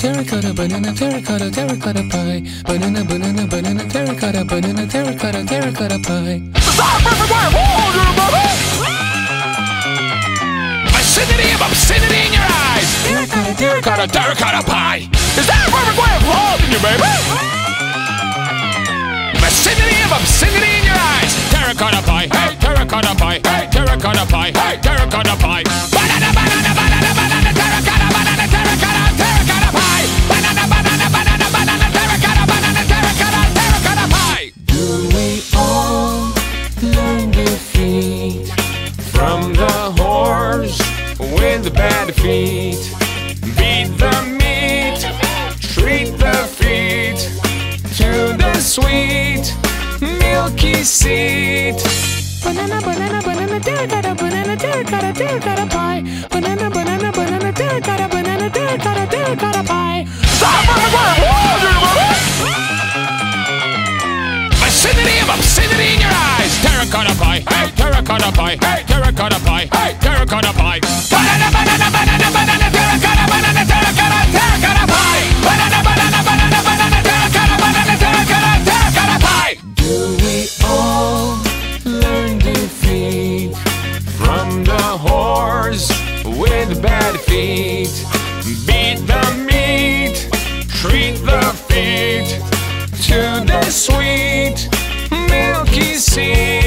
Terracotta, 0.00 0.52
banana, 0.54 0.92
terracotta, 0.92 1.50
terracotta 1.50 2.02
pie. 2.08 2.42
Banana, 2.64 3.04
banana, 3.04 3.46
banana, 3.46 3.84
terracotta, 3.84 4.44
banana, 4.44 4.86
terracotta, 4.86 5.44
terracotta 5.44 5.98
pie. 6.00 6.42
Vicinity 10.92 11.52
of 11.52 11.60
obscenity 11.60 12.26
in 12.26 12.32
your 12.32 12.46
eyes. 12.48 12.88
Terracotta, 13.04 13.54
terracotta, 13.56 14.06
terracotta 14.08 14.62
pie. 14.64 15.08
Is 15.36 15.46
that 15.46 15.68
a 15.68 15.70
perfect 15.70 15.98
way 15.98 16.16
of 16.16 16.22
holding 16.24 16.72
you, 16.72 16.80
baby? 16.80 17.59
Vicinity 20.20 20.60
of 20.60 20.60
obscenity 20.60 20.72
in 20.78 20.84
your 20.84 20.98
eyes. 21.00 21.32
Terracotta 21.50 22.02
pie. 22.04 22.28
Hey, 22.28 22.56
terracotta 22.60 23.14
pie. 23.16 23.40
Hey, 23.40 23.68
terracotta 23.70 24.26
pie. 24.26 24.52
Hey, 24.52 24.76
terracotta 24.80 25.36
pie. 25.40 25.62
Banana, 25.90 26.30
banana, 26.36 26.72
banana, 26.76 27.10
banana, 27.16 27.50
terracotta, 27.56 28.08
banana, 28.12 28.44
terracotta, 28.52 29.04
terracotta 29.16 29.70
pie. 29.72 30.06
Banana, 30.28 30.64
banana, 30.68 31.06
banana, 31.14 31.46
banana, 31.54 31.86
terracotta, 31.96 32.44
banana, 32.52 32.82
terracotta, 32.90 33.42
terracotta 33.56 34.06
pie. 34.12 34.52
Do 34.66 34.84
we 35.14 35.42
all 35.56 36.32
learn 36.82 37.30
defeat? 37.30 38.48
From 39.14 39.54
the 39.54 39.74
horse 40.00 40.78
with 41.18 41.64
the 41.64 41.70
bad 41.70 42.14
feet, 42.14 42.80
beat 43.56 43.88
the 43.96 44.14
meat, 44.40 45.00
treat 45.60 46.12
the 46.18 46.36
feet 46.58 47.18
to 47.96 48.36
the 48.36 48.54
sweet 48.60 49.19
deceit. 50.80 51.76
Banana, 52.42 52.80
banana, 52.80 53.20
banana, 53.20 53.60
dear 53.60 53.86
got 53.86 54.06
a 54.06 54.14
banana, 54.14 54.56
dear 54.56 54.82
got 54.82 55.04
a 55.04 55.12
dear 55.12 55.38
got 55.38 55.58
a 55.58 55.66
pie. 55.66 56.00
Banana, 56.30 56.70
banana, 56.70 57.12
banana, 57.12 57.52
dear 57.52 57.80
got 57.80 58.00
a 58.00 58.08
banana, 58.08 58.48
dear 58.48 58.78
got 58.78 58.96
a 58.96 59.06
dear 59.12 59.36
got 59.36 59.56
a 59.56 59.62
pie. 59.62 60.06
Vicinity 64.64 65.16
of 65.20 65.28
obscenity 65.36 65.88
in 65.94 66.00
your 66.00 66.14
eyes. 66.32 66.52
Terracotta 66.64 67.14
pie, 67.20 67.40
hey, 67.52 67.70
terracotta 67.76 68.32
pie, 68.32 68.56
hey, 68.64 68.82
terracotta 68.88 69.38
pie, 69.44 69.68
hey, 69.76 69.92
terracotta 70.00 70.52
pie. 70.54 70.69
To 93.00 93.42
the 93.46 93.62
sweet 93.70 94.68
milky 95.10 95.94
seed. 95.94 96.59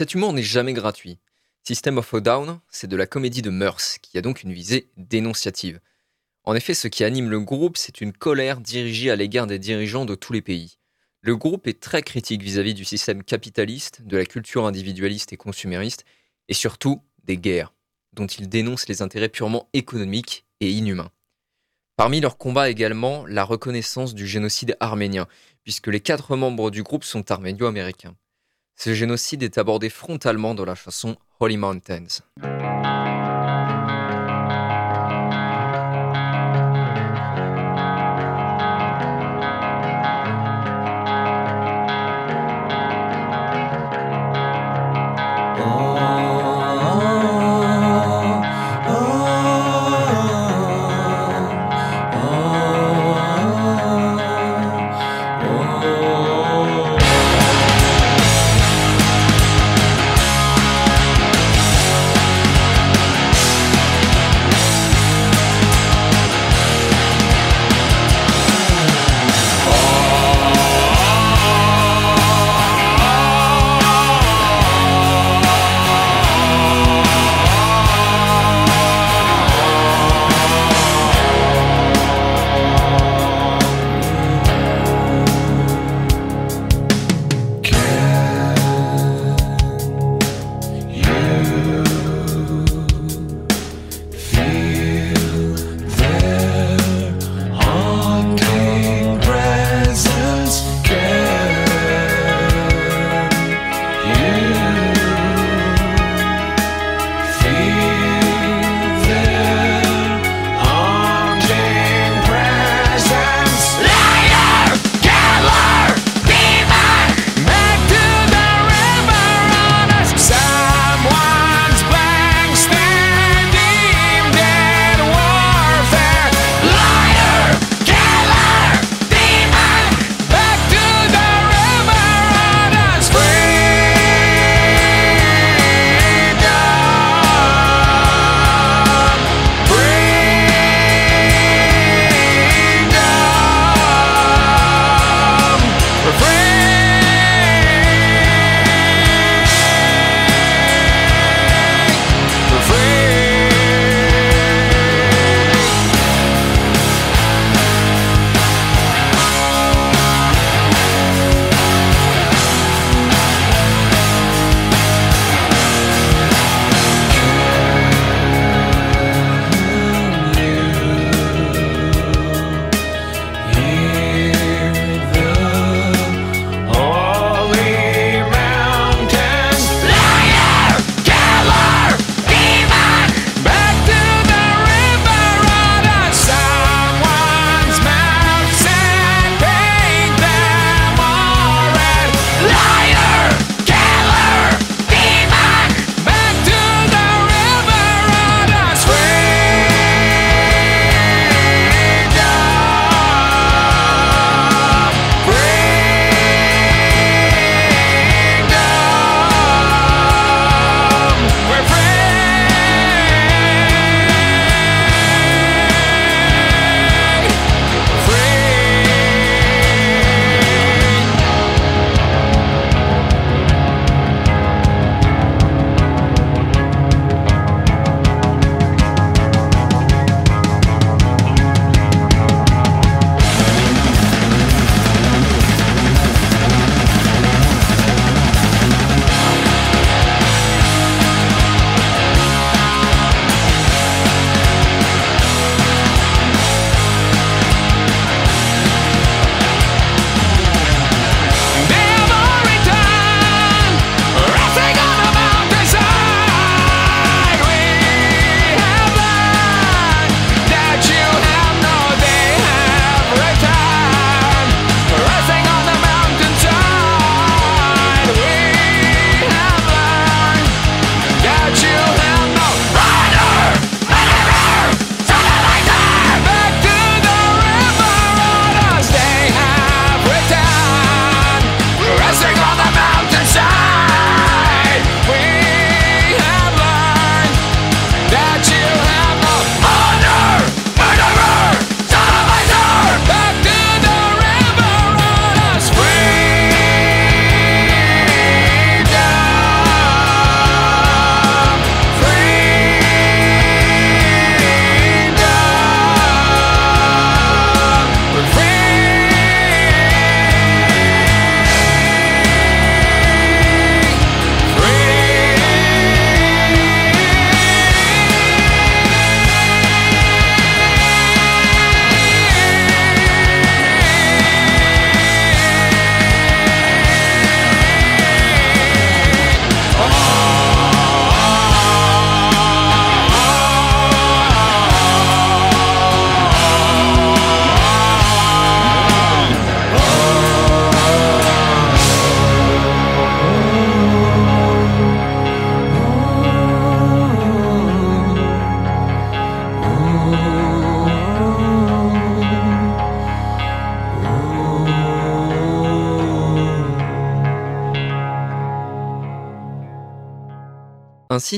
Cet 0.00 0.14
humour 0.14 0.32
n'est 0.32 0.42
jamais 0.42 0.72
gratuit. 0.72 1.18
System 1.62 1.98
of 1.98 2.14
a 2.14 2.20
Down, 2.20 2.60
c'est 2.70 2.86
de 2.86 2.96
la 2.96 3.06
comédie 3.06 3.42
de 3.42 3.50
mœurs, 3.50 3.98
qui 4.00 4.16
a 4.16 4.22
donc 4.22 4.42
une 4.42 4.50
visée 4.54 4.88
dénonciative. 4.96 5.78
En 6.44 6.54
effet, 6.54 6.72
ce 6.72 6.88
qui 6.88 7.04
anime 7.04 7.28
le 7.28 7.38
groupe, 7.38 7.76
c'est 7.76 8.00
une 8.00 8.14
colère 8.14 8.62
dirigée 8.62 9.10
à 9.10 9.16
l'égard 9.16 9.46
des 9.46 9.58
dirigeants 9.58 10.06
de 10.06 10.14
tous 10.14 10.32
les 10.32 10.40
pays. 10.40 10.78
Le 11.20 11.36
groupe 11.36 11.66
est 11.66 11.80
très 11.80 12.00
critique 12.00 12.42
vis-à-vis 12.42 12.72
du 12.72 12.86
système 12.86 13.22
capitaliste, 13.22 14.00
de 14.00 14.16
la 14.16 14.24
culture 14.24 14.64
individualiste 14.64 15.34
et 15.34 15.36
consumériste, 15.36 16.06
et 16.48 16.54
surtout 16.54 17.02
des 17.24 17.36
guerres, 17.36 17.74
dont 18.14 18.26
il 18.26 18.48
dénonce 18.48 18.88
les 18.88 19.02
intérêts 19.02 19.28
purement 19.28 19.68
économiques 19.74 20.46
et 20.60 20.70
inhumains. 20.70 21.10
Parmi 21.96 22.22
leurs 22.22 22.38
combats 22.38 22.70
également, 22.70 23.26
la 23.26 23.44
reconnaissance 23.44 24.14
du 24.14 24.26
génocide 24.26 24.78
arménien, 24.80 25.28
puisque 25.62 25.88
les 25.88 26.00
quatre 26.00 26.36
membres 26.36 26.70
du 26.70 26.82
groupe 26.82 27.04
sont 27.04 27.30
arménio-américains. 27.30 28.16
Ce 28.82 28.94
génocide 28.94 29.42
est 29.42 29.58
abordé 29.58 29.90
frontalement 29.90 30.54
dans 30.54 30.64
la 30.64 30.74
chanson 30.74 31.16
Holy 31.38 31.58
Mountains. 31.58 32.22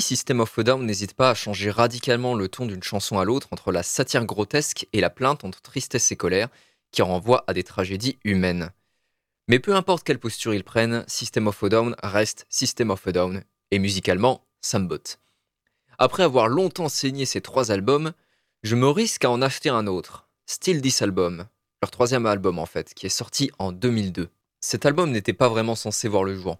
System 0.01 0.41
of 0.41 0.59
a 0.59 0.63
Down 0.63 0.87
n'hésite 0.87 1.15
pas 1.15 1.31
à 1.31 1.35
changer 1.35 1.71
radicalement 1.71 2.35
le 2.35 2.49
ton 2.49 2.67
d'une 2.67 2.83
chanson 2.83 3.19
à 3.19 3.25
l'autre 3.25 3.49
entre 3.51 3.73
la 3.73 3.83
satire 3.83 4.25
grotesque 4.25 4.87
et 4.93 5.01
la 5.01 5.11
plainte 5.11 5.45
entre 5.45 5.61
tristesse 5.61 6.11
et 6.13 6.17
colère, 6.17 6.49
qui 6.91 7.03
renvoie 7.03 7.45
à 7.47 7.53
des 7.53 7.65
tragédies 7.65 8.19
humaines. 8.25 8.71
Mais 9.49 9.59
peu 9.59 9.75
importe 9.75 10.05
quelle 10.05 10.19
posture 10.19 10.55
ils 10.55 10.65
prennent, 10.65 11.05
System 11.09 11.47
of 11.47 11.63
a 11.63 11.69
Down 11.69 11.97
reste 12.03 12.47
System 12.49 12.91
of 12.91 13.07
a 13.07 13.13
Down, 13.13 13.43
et 13.71 13.79
musicalement, 13.79 14.45
ça 14.61 14.79
me 14.79 14.87
botte. 14.87 15.19
Après 15.99 16.23
avoir 16.23 16.49
longtemps 16.49 16.89
saigné 16.89 17.27
ces 17.27 17.41
trois 17.41 17.71
albums, 17.71 18.13
je 18.63 18.77
me 18.77 18.89
risque 18.89 19.25
à 19.25 19.31
en 19.31 19.43
acheter 19.43 19.69
un 19.69 19.87
autre, 19.87 20.29
Still 20.47 20.81
This 20.81 21.03
Album, 21.03 21.47
leur 21.83 21.91
troisième 21.91 22.27
album 22.27 22.59
en 22.59 22.67
fait, 22.67 22.95
qui 22.95 23.07
est 23.07 23.11
sorti 23.11 23.51
en 23.59 23.73
2002. 23.73 24.29
Cet 24.61 24.87
album 24.87 25.11
n'était 25.11 25.33
pas 25.33 25.49
vraiment 25.49 25.75
censé 25.75 26.07
voir 26.09 26.23
le 26.23 26.37
jour. 26.37 26.59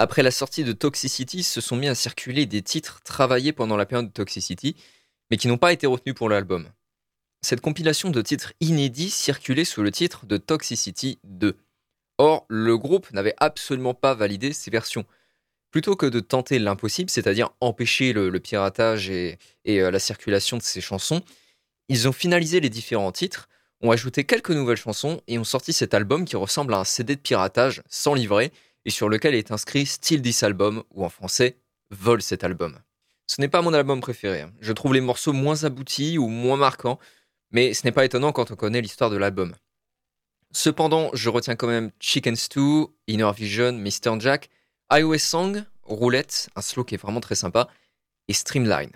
Après 0.00 0.22
la 0.22 0.30
sortie 0.30 0.62
de 0.62 0.72
Toxicity, 0.72 1.42
se 1.42 1.60
sont 1.60 1.74
mis 1.74 1.88
à 1.88 1.96
circuler 1.96 2.46
des 2.46 2.62
titres 2.62 3.00
travaillés 3.02 3.52
pendant 3.52 3.76
la 3.76 3.84
période 3.84 4.06
de 4.06 4.12
Toxicity, 4.12 4.76
mais 5.28 5.36
qui 5.36 5.48
n'ont 5.48 5.58
pas 5.58 5.72
été 5.72 5.88
retenus 5.88 6.14
pour 6.14 6.28
l'album. 6.28 6.68
Cette 7.42 7.60
compilation 7.60 8.10
de 8.10 8.22
titres 8.22 8.52
inédits 8.60 9.10
circulait 9.10 9.64
sous 9.64 9.82
le 9.82 9.90
titre 9.90 10.24
de 10.24 10.36
Toxicity 10.36 11.18
2. 11.24 11.56
Or, 12.18 12.46
le 12.48 12.78
groupe 12.78 13.10
n'avait 13.10 13.34
absolument 13.38 13.92
pas 13.92 14.14
validé 14.14 14.52
ces 14.52 14.70
versions. 14.70 15.04
Plutôt 15.72 15.96
que 15.96 16.06
de 16.06 16.20
tenter 16.20 16.60
l'impossible, 16.60 17.10
c'est-à-dire 17.10 17.50
empêcher 17.60 18.12
le, 18.12 18.30
piratage 18.38 19.10
et, 19.10 19.36
et, 19.64 19.82
euh, 19.82 19.90
la 19.90 19.98
circulation 19.98 20.58
de 20.58 20.62
ces 20.62 20.80
chansons, 20.80 21.22
ils 21.88 22.06
ont 22.06 22.12
finalisé 22.12 22.60
les 22.60 22.70
différents 22.70 23.10
titres, 23.10 23.48
ont 23.80 23.90
ajouté 23.90 24.22
quelques 24.22 24.50
nouvelles 24.52 24.76
chansons 24.76 25.20
et 25.26 25.40
ont 25.40 25.44
sorti 25.44 25.72
cet 25.72 25.92
album 25.92 26.24
qui 26.24 26.36
ressemble 26.36 26.72
à 26.74 26.78
un 26.78 26.84
CD 26.84 27.16
de 27.16 27.20
piratage 27.20 27.82
sans 27.88 28.14
livret 28.14 28.52
et 28.84 28.90
sur 28.90 29.08
lequel 29.08 29.34
est 29.34 29.50
inscrit 29.52 29.86
Still 29.86 30.22
This 30.22 30.42
Album 30.42 30.82
ou 30.90 31.04
en 31.04 31.08
français 31.08 31.58
Vole 31.90 32.22
cet 32.22 32.44
album. 32.44 32.78
Ce 33.26 33.40
n'est 33.40 33.48
pas 33.48 33.62
mon 33.62 33.74
album 33.74 34.00
préféré. 34.00 34.42
hein. 34.42 34.52
Je 34.60 34.72
trouve 34.72 34.94
les 34.94 35.00
morceaux 35.00 35.32
moins 35.32 35.64
aboutis 35.64 36.18
ou 36.18 36.28
moins 36.28 36.56
marquants, 36.56 36.98
mais 37.50 37.74
ce 37.74 37.84
n'est 37.84 37.92
pas 37.92 38.04
étonnant 38.04 38.32
quand 38.32 38.50
on 38.50 38.56
connaît 38.56 38.80
l'histoire 38.80 39.10
de 39.10 39.16
l'album. 39.16 39.54
Cependant, 40.52 41.10
je 41.12 41.28
retiens 41.28 41.56
quand 41.56 41.66
même 41.66 41.90
Chicken 42.00 42.36
Stew, 42.36 42.86
Inner 43.06 43.30
Vision, 43.36 43.72
Mr. 43.72 44.18
Jack, 44.18 44.48
iOS 44.90 45.18
Song, 45.18 45.64
Roulette, 45.82 46.48
un 46.56 46.62
slow 46.62 46.84
qui 46.84 46.94
est 46.94 46.98
vraiment 46.98 47.20
très 47.20 47.34
sympa, 47.34 47.68
et 48.28 48.32
Streamline. 48.32 48.92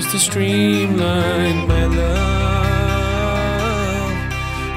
Cross 0.00 0.12
the 0.12 0.18
streamline. 0.18 1.66
My 1.66 1.86
love 1.86 2.28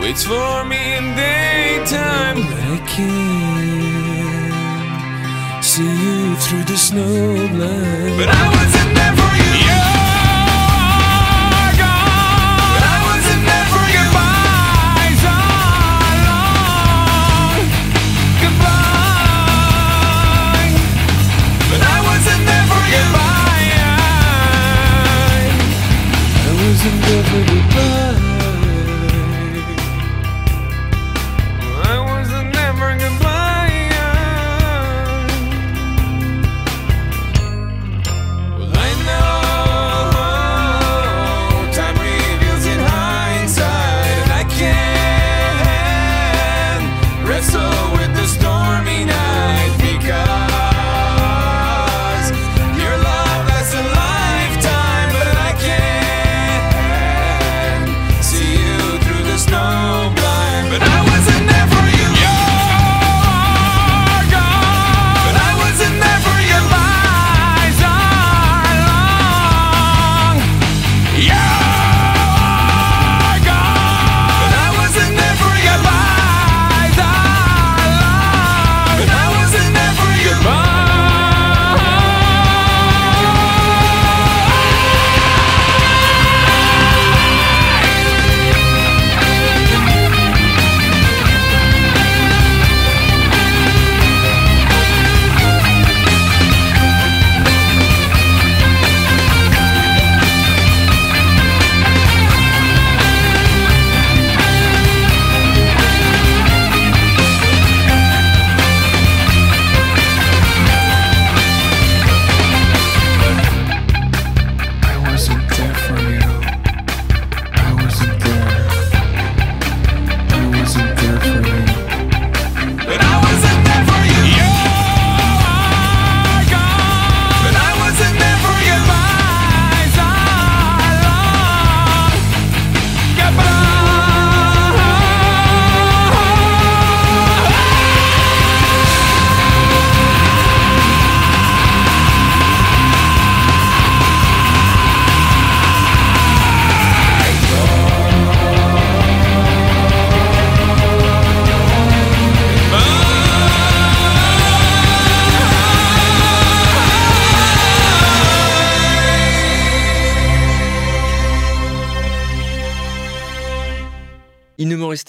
waits 0.02 0.24
for 0.24 0.64
me 0.66 0.96
in 0.98 1.16
daytime, 1.16 2.38
but 2.38 2.60
I 2.60 2.78
can't 2.88 3.24
see 5.64 5.84
you 5.84 6.36
through 6.38 6.64
the 6.64 6.78
snow 6.78 7.36
blind. 7.50 8.18
But 8.18 8.30
I 8.30 8.48
wasn't 8.56 8.94
never 8.96 9.38
you. 9.38 9.51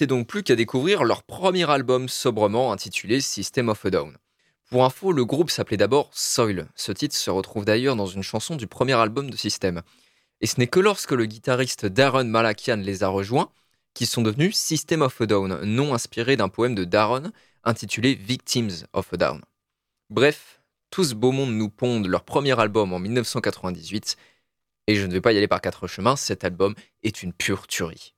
Donc 0.07 0.27
plus 0.27 0.43
qu'à 0.43 0.57
découvrir 0.57 1.05
leur 1.05 1.23
premier 1.23 1.69
album 1.71 2.09
sobrement 2.09 2.73
intitulé 2.73 3.21
System 3.21 3.69
of 3.69 3.85
a 3.85 3.91
Down. 3.91 4.17
Pour 4.71 4.85
info, 4.85 5.13
le 5.13 5.25
groupe 5.25 5.51
s'appelait 5.51 5.77
d'abord 5.77 6.11
Soil. 6.13 6.69
Ce 6.75 6.93
titre 6.93 7.15
se 7.15 7.31
retrouve 7.31 7.65
d'ailleurs 7.65 7.97
dans 7.97 8.07
une 8.07 8.23
chanson 8.23 8.57
du 8.57 8.67
premier 8.67 8.95
album 8.95 9.31
de 9.31 9.37
System. 9.37 9.83
Et 10.41 10.47
ce 10.47 10.59
n'est 10.59 10.67
que 10.67 10.81
lorsque 10.81 11.13
le 11.13 11.27
guitariste 11.27 11.87
Darren 11.87 12.25
Malakian 12.25 12.77
les 12.77 13.03
a 13.03 13.09
rejoints 13.09 13.51
qu'ils 13.95 14.07
sont 14.07 14.23
devenus 14.23 14.57
System 14.57 15.03
of 15.03 15.21
a 15.21 15.27
Down, 15.27 15.61
nom 15.65 15.95
inspiré 15.95 16.37
d'un 16.37 16.49
poème 16.49 16.75
de 16.75 16.85
Darren 16.85 17.33
intitulé 17.65 18.15
Victims 18.15 18.87
of 18.93 19.13
a 19.13 19.17
Down. 19.17 19.43
Bref, 20.11 20.61
tout 20.91 21.05
ce 21.05 21.15
beau 21.15 21.33
monde 21.33 21.53
nous 21.53 21.69
pondent 21.69 22.07
leur 22.07 22.25
premier 22.25 22.59
album 22.59 22.93
en 22.93 22.99
1998, 22.99 24.17
et 24.87 24.95
je 24.95 25.07
ne 25.07 25.13
vais 25.13 25.21
pas 25.21 25.33
y 25.33 25.39
aller 25.39 25.49
par 25.49 25.61
quatre 25.61 25.87
chemins, 25.87 26.17
cet 26.17 26.45
album 26.45 26.75
est 27.03 27.23
une 27.23 27.33
pure 27.33 27.67
tuerie. 27.67 28.12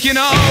thinking 0.00 0.16
of. 0.16 0.49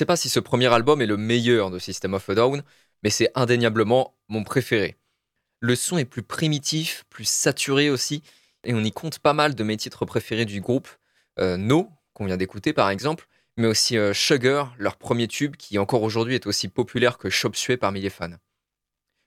Sais 0.00 0.06
pas 0.06 0.16
si 0.16 0.30
ce 0.30 0.40
premier 0.40 0.72
album 0.72 1.02
est 1.02 1.06
le 1.06 1.18
meilleur 1.18 1.70
de 1.70 1.78
System 1.78 2.14
of 2.14 2.30
a 2.30 2.34
Down, 2.34 2.62
mais 3.02 3.10
c'est 3.10 3.30
indéniablement 3.34 4.16
mon 4.28 4.44
préféré. 4.44 4.96
Le 5.60 5.76
son 5.76 5.98
est 5.98 6.06
plus 6.06 6.22
primitif, 6.22 7.04
plus 7.10 7.28
saturé 7.28 7.90
aussi, 7.90 8.22
et 8.64 8.72
on 8.72 8.82
y 8.82 8.92
compte 8.92 9.18
pas 9.18 9.34
mal 9.34 9.54
de 9.54 9.62
mes 9.62 9.76
titres 9.76 10.06
préférés 10.06 10.46
du 10.46 10.62
groupe. 10.62 10.88
Euh, 11.38 11.58
no, 11.58 11.90
qu'on 12.14 12.24
vient 12.24 12.38
d'écouter 12.38 12.72
par 12.72 12.88
exemple, 12.88 13.26
mais 13.58 13.66
aussi 13.66 13.98
euh, 13.98 14.14
Sugar, 14.14 14.74
leur 14.78 14.96
premier 14.96 15.28
tube, 15.28 15.56
qui 15.56 15.78
encore 15.78 16.02
aujourd'hui 16.02 16.34
est 16.34 16.46
aussi 16.46 16.68
populaire 16.68 17.18
que 17.18 17.28
Chop 17.28 17.54
Suey 17.54 17.76
parmi 17.76 18.00
les 18.00 18.08
fans. 18.08 18.38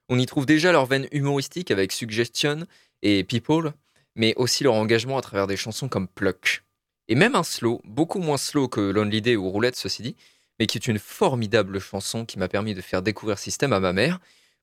On 0.09 0.17
y 0.17 0.25
trouve 0.25 0.47
déjà 0.47 0.71
leur 0.71 0.87
veine 0.87 1.07
humoristique 1.11 1.69
avec 1.69 1.91
Suggestion 1.91 2.65
et 3.03 3.23
People, 3.23 3.73
mais 4.15 4.33
aussi 4.37 4.63
leur 4.63 4.73
engagement 4.73 5.19
à 5.19 5.21
travers 5.21 5.45
des 5.45 5.55
chansons 5.55 5.87
comme 5.87 6.07
Pluck. 6.07 6.63
Et 7.09 7.13
même 7.13 7.35
un 7.35 7.43
slow, 7.43 7.79
beaucoup 7.83 8.19
moins 8.19 8.37
slow 8.37 8.67
que 8.67 8.81
Lonely 8.81 9.21
Day 9.21 9.35
ou 9.35 9.51
Roulette, 9.51 9.75
ceci 9.75 10.01
dit, 10.01 10.15
mais 10.59 10.67
qui 10.67 10.77
est 10.77 10.87
une 10.87 10.99
formidable 10.99 11.79
chanson 11.79 12.25
qui 12.25 12.39
m'a 12.39 12.47
permis 12.47 12.73
de 12.73 12.81
faire 12.81 13.01
découvrir 13.01 13.37
System 13.37 13.73
à 13.73 13.79
ma 13.79 13.93
mère, 13.93 14.19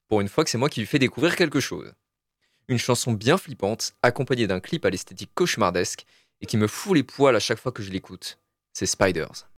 pour 0.09 0.21
une 0.21 0.29
fois 0.29 0.45
que 0.45 0.51
c'est 0.51 0.59
moi 0.59 0.69
qui 0.69 0.81
lui 0.81 0.87
fais 0.87 0.99
découvrir 0.99 1.37
quelque 1.37 1.61
chose. 1.61 1.93
Une 2.69 2.79
chanson 2.79 3.13
bien 3.13 3.37
flippante, 3.37 3.95
accompagnée 4.03 4.47
d'un 4.47 4.61
clip 4.61 4.85
à 4.85 4.91
l'esthétique 4.91 5.33
cauchemardesque, 5.35 6.07
et 6.41 6.47
qui 6.47 6.57
me 6.57 6.67
fout 6.67 6.95
les 6.95 7.03
poils 7.03 7.37
à 7.37 7.41
chaque 7.41 7.59
fois 7.59 7.73
que 7.73 7.83
je 7.83 7.91
l'écoute. 7.91 8.39
C'est 8.73 8.87
Spiders. 8.87 9.49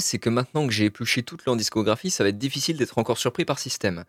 C'est 0.00 0.18
que 0.18 0.30
maintenant 0.30 0.66
que 0.66 0.72
j'ai 0.72 0.86
épluché 0.86 1.22
toute 1.22 1.44
leur 1.44 1.56
discographie, 1.56 2.10
ça 2.10 2.24
va 2.24 2.30
être 2.30 2.38
difficile 2.38 2.76
d'être 2.76 2.98
encore 2.98 3.18
surpris 3.18 3.44
par 3.44 3.58
System. 3.58 4.04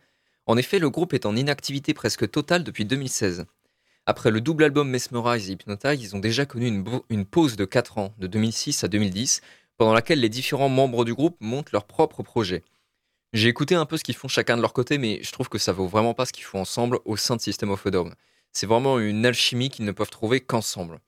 En 0.46 0.58
effet, 0.58 0.80
le 0.80 0.90
groupe 0.90 1.14
est 1.14 1.26
en 1.26 1.36
inactivité 1.36 1.94
presque 1.94 2.30
totale 2.30 2.64
depuis 2.64 2.86
2016. 2.86 3.46
Après 4.06 4.32
le 4.32 4.40
double 4.40 4.64
album 4.64 4.90
Mesmerize 4.90 5.50
et 5.50 5.54
Hypnotize, 5.54 6.02
ils 6.02 6.16
ont 6.16 6.20
déjà 6.20 6.46
connu 6.46 6.68
une, 7.10 7.26
pause 7.26 7.58
de 7.58 7.66
4 7.66 7.98
ans, 7.98 8.14
de 8.18 8.28
2006 8.28 8.86
à 8.86 8.88
2010, 8.88 9.42
pendant 9.76 9.94
laquelle 9.94 10.22
les 10.22 10.30
différents 10.30 10.70
membres 10.70 11.04
du 11.04 11.14
groupe 11.14 11.36
montent 11.42 11.74
leurs 11.74 11.86
propres 11.86 12.24
projets. 12.24 12.64
J'ai 13.34 13.50
écouté 13.50 13.76
un 13.76 13.86
peu 13.86 13.98
ce 13.98 14.06
qu'ils 14.06 14.16
font 14.16 14.30
chacun 14.30 14.56
de 14.56 14.62
leur 14.62 14.72
côté, 14.72 14.98
mais 14.98 15.22
je 15.22 15.32
trouve 15.34 15.50
que 15.50 15.58
ça 15.58 15.74
vaut 15.74 15.88
vraiment 15.88 16.14
pas 16.14 16.26
ce 16.26 16.32
qu'ils 16.32 16.46
font 16.46 16.62
ensemble 16.62 17.00
au 17.04 17.18
sein 17.18 17.36
de 17.36 17.42
System 17.42 17.70
of 17.70 17.86
a 17.86 17.92
Down. 17.92 18.16
C'est 18.54 18.66
vraiment 18.66 18.98
une 19.00 19.26
alchimie 19.26 19.70
qu'ils 19.70 19.86
ne 19.86 19.92
peuvent 19.92 20.10
trouver 20.10 20.40
qu'ensemble. 20.40 21.02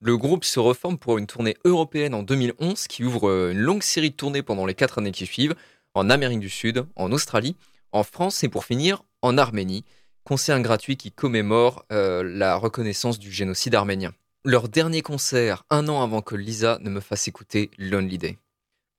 Le 0.00 0.16
groupe 0.16 0.44
se 0.44 0.60
reforme 0.60 0.98
pour 0.98 1.18
une 1.18 1.26
tournée 1.26 1.56
européenne 1.64 2.14
en 2.14 2.22
2011 2.22 2.86
qui 2.88 3.04
ouvre 3.04 3.28
euh, 3.28 3.52
une 3.52 3.58
longue 3.58 3.82
série 3.82 4.10
de 4.10 4.16
tournées 4.16 4.42
pendant 4.42 4.66
les 4.66 4.74
4 4.74 4.98
années 4.98 5.12
qui 5.12 5.26
suivent, 5.26 5.54
en 5.94 6.10
Amérique 6.10 6.40
du 6.40 6.50
Sud, 6.50 6.86
en 6.96 7.12
Australie, 7.12 7.56
en 7.92 8.02
France 8.02 8.44
et 8.44 8.48
pour 8.48 8.64
finir 8.64 9.04
en 9.22 9.38
Arménie, 9.38 9.84
concert 10.24 10.60
gratuit 10.60 10.96
qui 10.96 11.12
commémore 11.12 11.84
euh, 11.92 12.22
la 12.22 12.56
reconnaissance 12.56 13.18
du 13.18 13.30
génocide 13.30 13.74
arménien. 13.74 14.12
Leur 14.44 14.68
dernier 14.68 15.00
concert, 15.00 15.64
un 15.70 15.88
an 15.88 16.02
avant 16.02 16.20
que 16.20 16.34
Lisa 16.34 16.78
ne 16.82 16.90
me 16.90 17.00
fasse 17.00 17.28
écouter 17.28 17.70
Lonely 17.78 18.18
Day. 18.18 18.38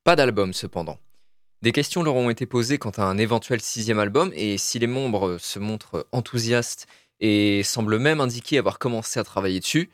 Pas 0.03 0.15
d'album 0.15 0.53
cependant. 0.53 0.97
Des 1.61 1.71
questions 1.71 2.03
leur 2.03 2.15
ont 2.15 2.29
été 2.29 2.45
posées 2.45 2.77
quant 2.77 2.91
à 2.91 3.03
un 3.03 3.17
éventuel 3.17 3.61
sixième 3.61 3.99
album 3.99 4.31
et 4.35 4.57
si 4.57 4.79
les 4.79 4.87
membres 4.87 5.37
se 5.39 5.59
montrent 5.59 6.07
enthousiastes 6.11 6.87
et 7.19 7.63
semblent 7.63 7.99
même 7.99 8.21
indiquer 8.21 8.57
avoir 8.57 8.79
commencé 8.79 9.19
à 9.19 9.23
travailler 9.23 9.59
dessus, 9.59 9.89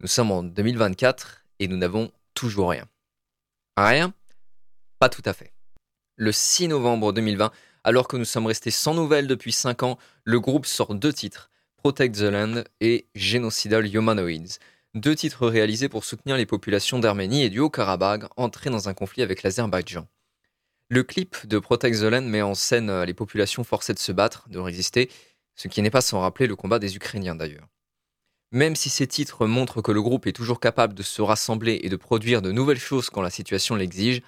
nous 0.00 0.08
sommes 0.08 0.30
en 0.30 0.42
2024 0.42 1.44
et 1.58 1.68
nous 1.68 1.76
n'avons 1.76 2.10
toujours 2.34 2.70
rien. 2.70 2.86
Rien? 3.76 4.14
Pas 4.98 5.10
tout 5.10 5.22
à 5.24 5.32
fait. 5.32 5.52
Le 6.16 6.32
6 6.32 6.68
novembre 6.68 7.12
2020, 7.12 7.52
alors 7.84 8.08
que 8.08 8.16
nous 8.16 8.24
sommes 8.24 8.46
restés 8.46 8.70
sans 8.70 8.94
nouvelles 8.94 9.26
depuis 9.26 9.52
5 9.52 9.82
ans, 9.82 9.98
le 10.24 10.40
groupe 10.40 10.66
sort 10.66 10.94
deux 10.94 11.12
titres, 11.12 11.50
Protect 11.76 12.16
the 12.16 12.22
Land 12.22 12.64
et 12.80 13.06
Genocidal 13.14 13.86
Humanoids. 13.94 14.58
Deux 14.94 15.14
titres 15.14 15.46
réalisés 15.46 15.88
pour 15.88 16.04
soutenir 16.04 16.36
les 16.36 16.46
populations 16.46 16.98
d'Arménie 16.98 17.44
et 17.44 17.50
du 17.50 17.58
Haut-Karabagh 17.60 18.24
entrées 18.36 18.70
dans 18.70 18.88
un 18.88 18.94
conflit 18.94 19.22
avec 19.22 19.42
l'Azerbaïdjan. 19.42 20.06
Le 20.88 21.04
clip 21.04 21.46
de 21.46 21.58
Protect 21.58 22.00
the 22.00 22.04
Land 22.04 22.22
met 22.22 22.42
en 22.42 22.54
scène 22.54 22.90
euh, 22.90 23.04
les 23.04 23.14
populations 23.14 23.64
forcées 23.64 23.94
de 23.94 23.98
se 23.98 24.10
battre, 24.10 24.48
de 24.48 24.58
résister, 24.58 25.08
ce 25.54 25.68
qui 25.68 25.82
n'est 25.82 25.90
pas 25.90 26.00
sans 26.00 26.20
rappeler 26.20 26.46
le 26.46 26.56
combat 26.56 26.78
des 26.78 26.96
Ukrainiens 26.96 27.36
d'ailleurs. 27.36 27.68
Même 28.52 28.74
si 28.74 28.90
ces 28.90 29.06
titres 29.06 29.46
montrent 29.46 29.80
que 29.80 29.92
le 29.92 30.02
groupe 30.02 30.26
est 30.26 30.32
toujours 30.32 30.58
capable 30.58 30.94
de 30.94 31.02
se 31.02 31.22
rassembler 31.22 31.80
et 31.82 31.88
de 31.88 31.96
produire 31.96 32.42
de 32.42 32.50
nouvelles 32.50 32.80
choses 32.80 33.08
quand 33.08 33.22
la 33.22 33.30
situation 33.30 33.76
l'exige, 33.76 34.22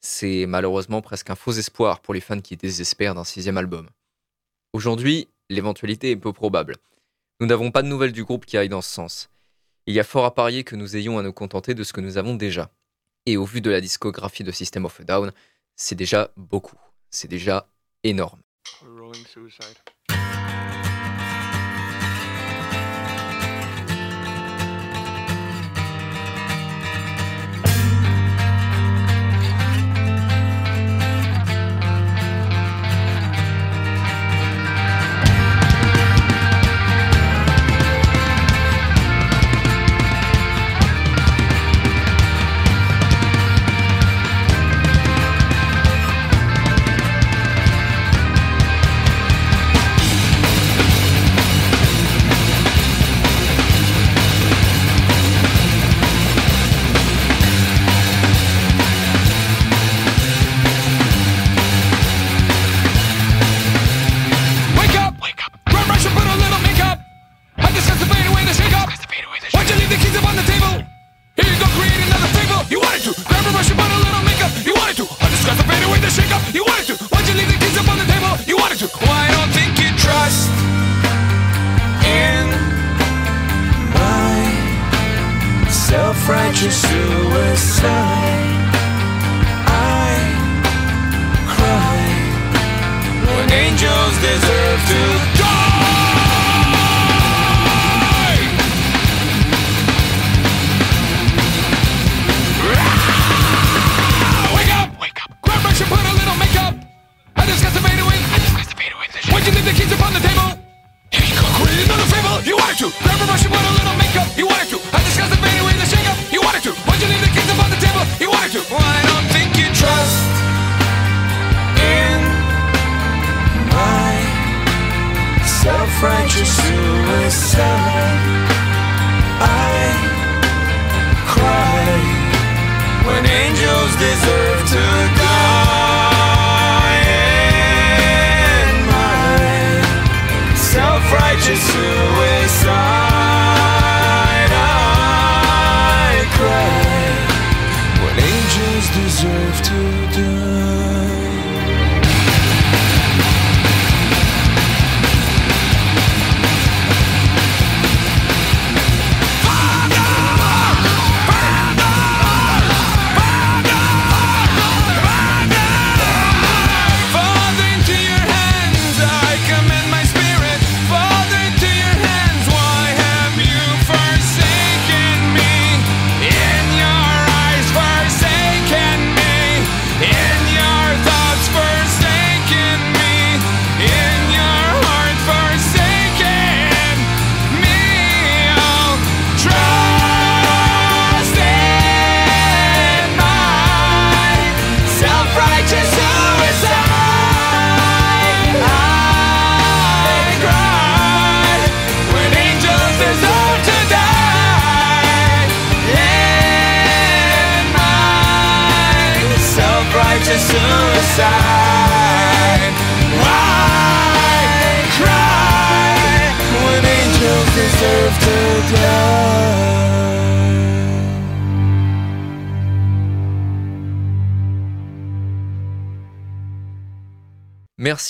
c'est 0.00 0.46
malheureusement 0.46 1.02
presque 1.02 1.30
un 1.30 1.36
faux 1.36 1.52
espoir 1.52 2.00
pour 2.00 2.14
les 2.14 2.20
fans 2.20 2.40
qui 2.40 2.56
désespèrent 2.56 3.14
d'un 3.14 3.24
sixième 3.24 3.58
album. 3.58 3.88
Aujourd'hui, 4.72 5.28
l'éventualité 5.48 6.10
est 6.10 6.16
peu 6.16 6.32
probable. 6.32 6.76
Nous 7.38 7.46
n'avons 7.46 7.70
pas 7.70 7.82
de 7.82 7.88
nouvelles 7.88 8.12
du 8.12 8.24
groupe 8.24 8.44
qui 8.44 8.56
aillent 8.56 8.68
dans 8.68 8.82
ce 8.82 8.92
sens. 8.92 9.30
Il 9.86 9.94
y 9.94 10.00
a 10.00 10.04
fort 10.04 10.24
à 10.24 10.34
parier 10.34 10.64
que 10.64 10.76
nous 10.76 10.96
ayons 10.96 11.18
à 11.18 11.22
nous 11.22 11.32
contenter 11.32 11.74
de 11.74 11.84
ce 11.84 11.92
que 11.92 12.00
nous 12.00 12.18
avons 12.18 12.34
déjà. 12.34 12.70
Et 13.26 13.36
au 13.36 13.44
vu 13.44 13.60
de 13.60 13.70
la 13.70 13.80
discographie 13.80 14.44
de 14.44 14.52
System 14.52 14.84
of 14.84 15.00
a 15.00 15.04
Down, 15.04 15.32
c'est 15.76 15.94
déjà 15.94 16.30
beaucoup. 16.36 16.78
C'est 17.10 17.28
déjà 17.28 17.68
énorme. 18.02 18.40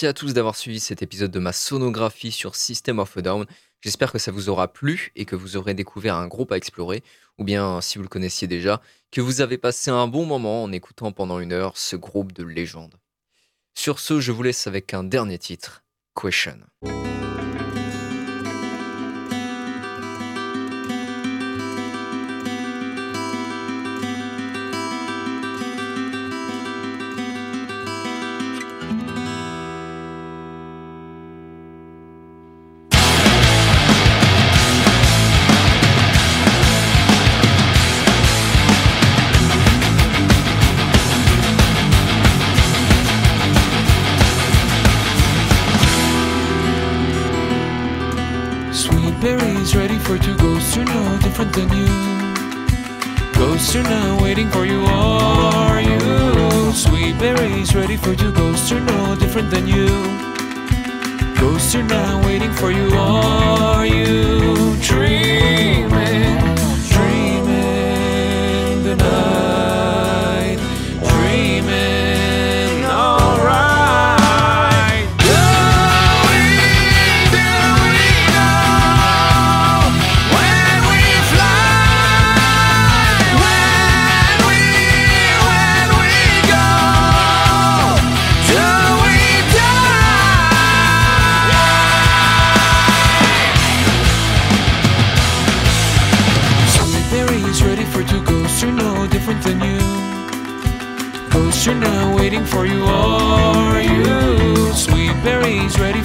Merci 0.01 0.09
à 0.09 0.15
tous 0.15 0.33
d'avoir 0.33 0.57
suivi 0.57 0.81
cet 0.81 1.03
épisode 1.03 1.31
de 1.31 1.39
ma 1.39 1.53
sonographie 1.53 2.33
sur 2.33 2.57
System 2.57 3.01
of 3.01 3.19
a 3.19 3.21
Down. 3.21 3.45
J'espère 3.83 4.13
que 4.13 4.19
ça 4.19 4.33
vous 4.33 4.49
aura 4.49 4.73
plu 4.73 5.13
et 5.15 5.27
que 5.27 5.37
vous 5.37 5.59
aurez 5.59 5.75
découvert 5.75 6.17
un 6.17 6.27
groupe 6.27 6.53
à 6.53 6.57
explorer, 6.57 7.03
ou 7.37 7.45
bien, 7.45 7.83
si 7.83 7.99
vous 7.99 8.05
le 8.05 8.09
connaissiez 8.09 8.49
déjà, 8.49 8.81
que 9.11 9.21
vous 9.21 9.43
avez 9.43 9.59
passé 9.59 9.91
un 9.91 10.07
bon 10.07 10.25
moment 10.25 10.63
en 10.63 10.73
écoutant 10.73 11.13
pendant 11.13 11.39
une 11.39 11.53
heure 11.53 11.77
ce 11.77 11.97
groupe 11.97 12.33
de 12.33 12.45
légende. 12.45 12.95
Sur 13.75 13.99
ce, 13.99 14.21
je 14.21 14.33
vous 14.33 14.43
laisse 14.43 14.67
avec 14.67 14.95
un 14.95 15.05
dernier 15.05 15.37
titre, 15.37 15.85
Question. 16.19 16.61
Berries 49.61 49.77
ready 49.77 49.99
for 49.99 50.17
two 50.17 50.35
ghosts 50.39 50.75
are 50.79 50.85
no 50.87 51.19
different 51.19 51.53
than 51.53 51.69
you. 51.69 51.87
Ghosts 53.35 53.77
are 53.77 53.83
now 53.83 54.23
waiting 54.23 54.49
for 54.49 54.65
you, 54.65 54.81
are 54.87 55.83
you? 55.83 56.73
Sweet 56.73 57.19
berries 57.19 57.75
ready 57.75 57.99
for 57.99 58.17
two 58.17 58.33
ghosts 58.33 58.73
are 58.73 58.81
no 58.81 59.17
different 59.17 59.51
than 59.51 59.67
you. 59.67 59.87
Ghosts 61.39 61.75
are 61.75 61.83
now 61.83 62.27
waiting 62.27 62.53
for 62.55 62.71
you, 62.71 62.89
are 62.95 63.85
you? 63.85 64.77
Dreaming 64.81 66.30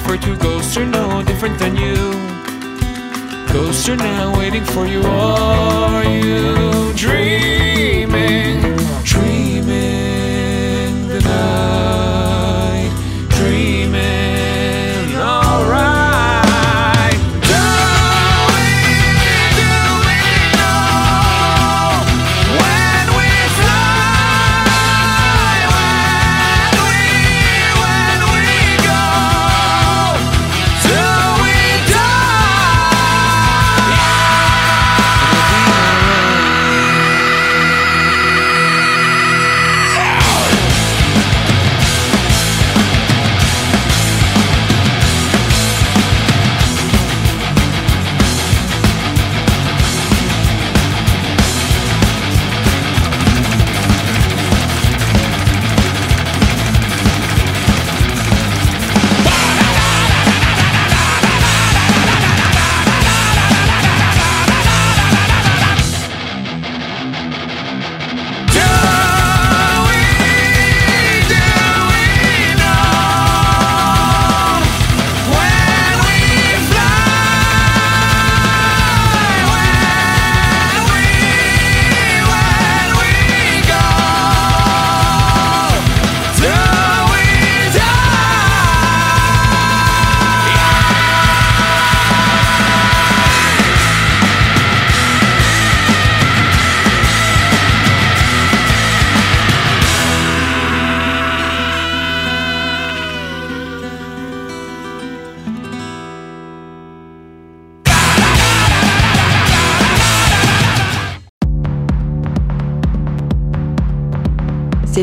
for 0.00 0.16
two 0.16 0.36
ghosts 0.36 0.76
are 0.76 0.86
no 0.86 1.22
different 1.22 1.58
than 1.58 1.76
you. 1.76 1.96
Ghosts 3.52 3.88
are 3.88 3.96
now 3.96 4.36
waiting 4.38 4.64
for 4.64 4.86
you, 4.86 5.02
are 5.02 6.04
you? 6.04 6.92
Dreaming 6.94 8.45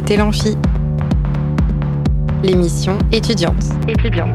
C'était 0.05 0.17
l'Amphi, 0.17 0.57
l'émission 2.43 2.97
étudiante. 3.13 3.63
Étudiante. 3.87 4.31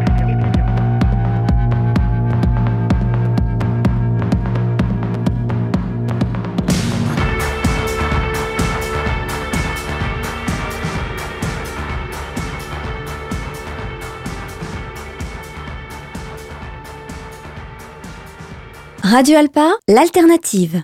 Radio 19.03 19.37
Alpa, 19.37 19.73
l'alternative. 19.87 20.77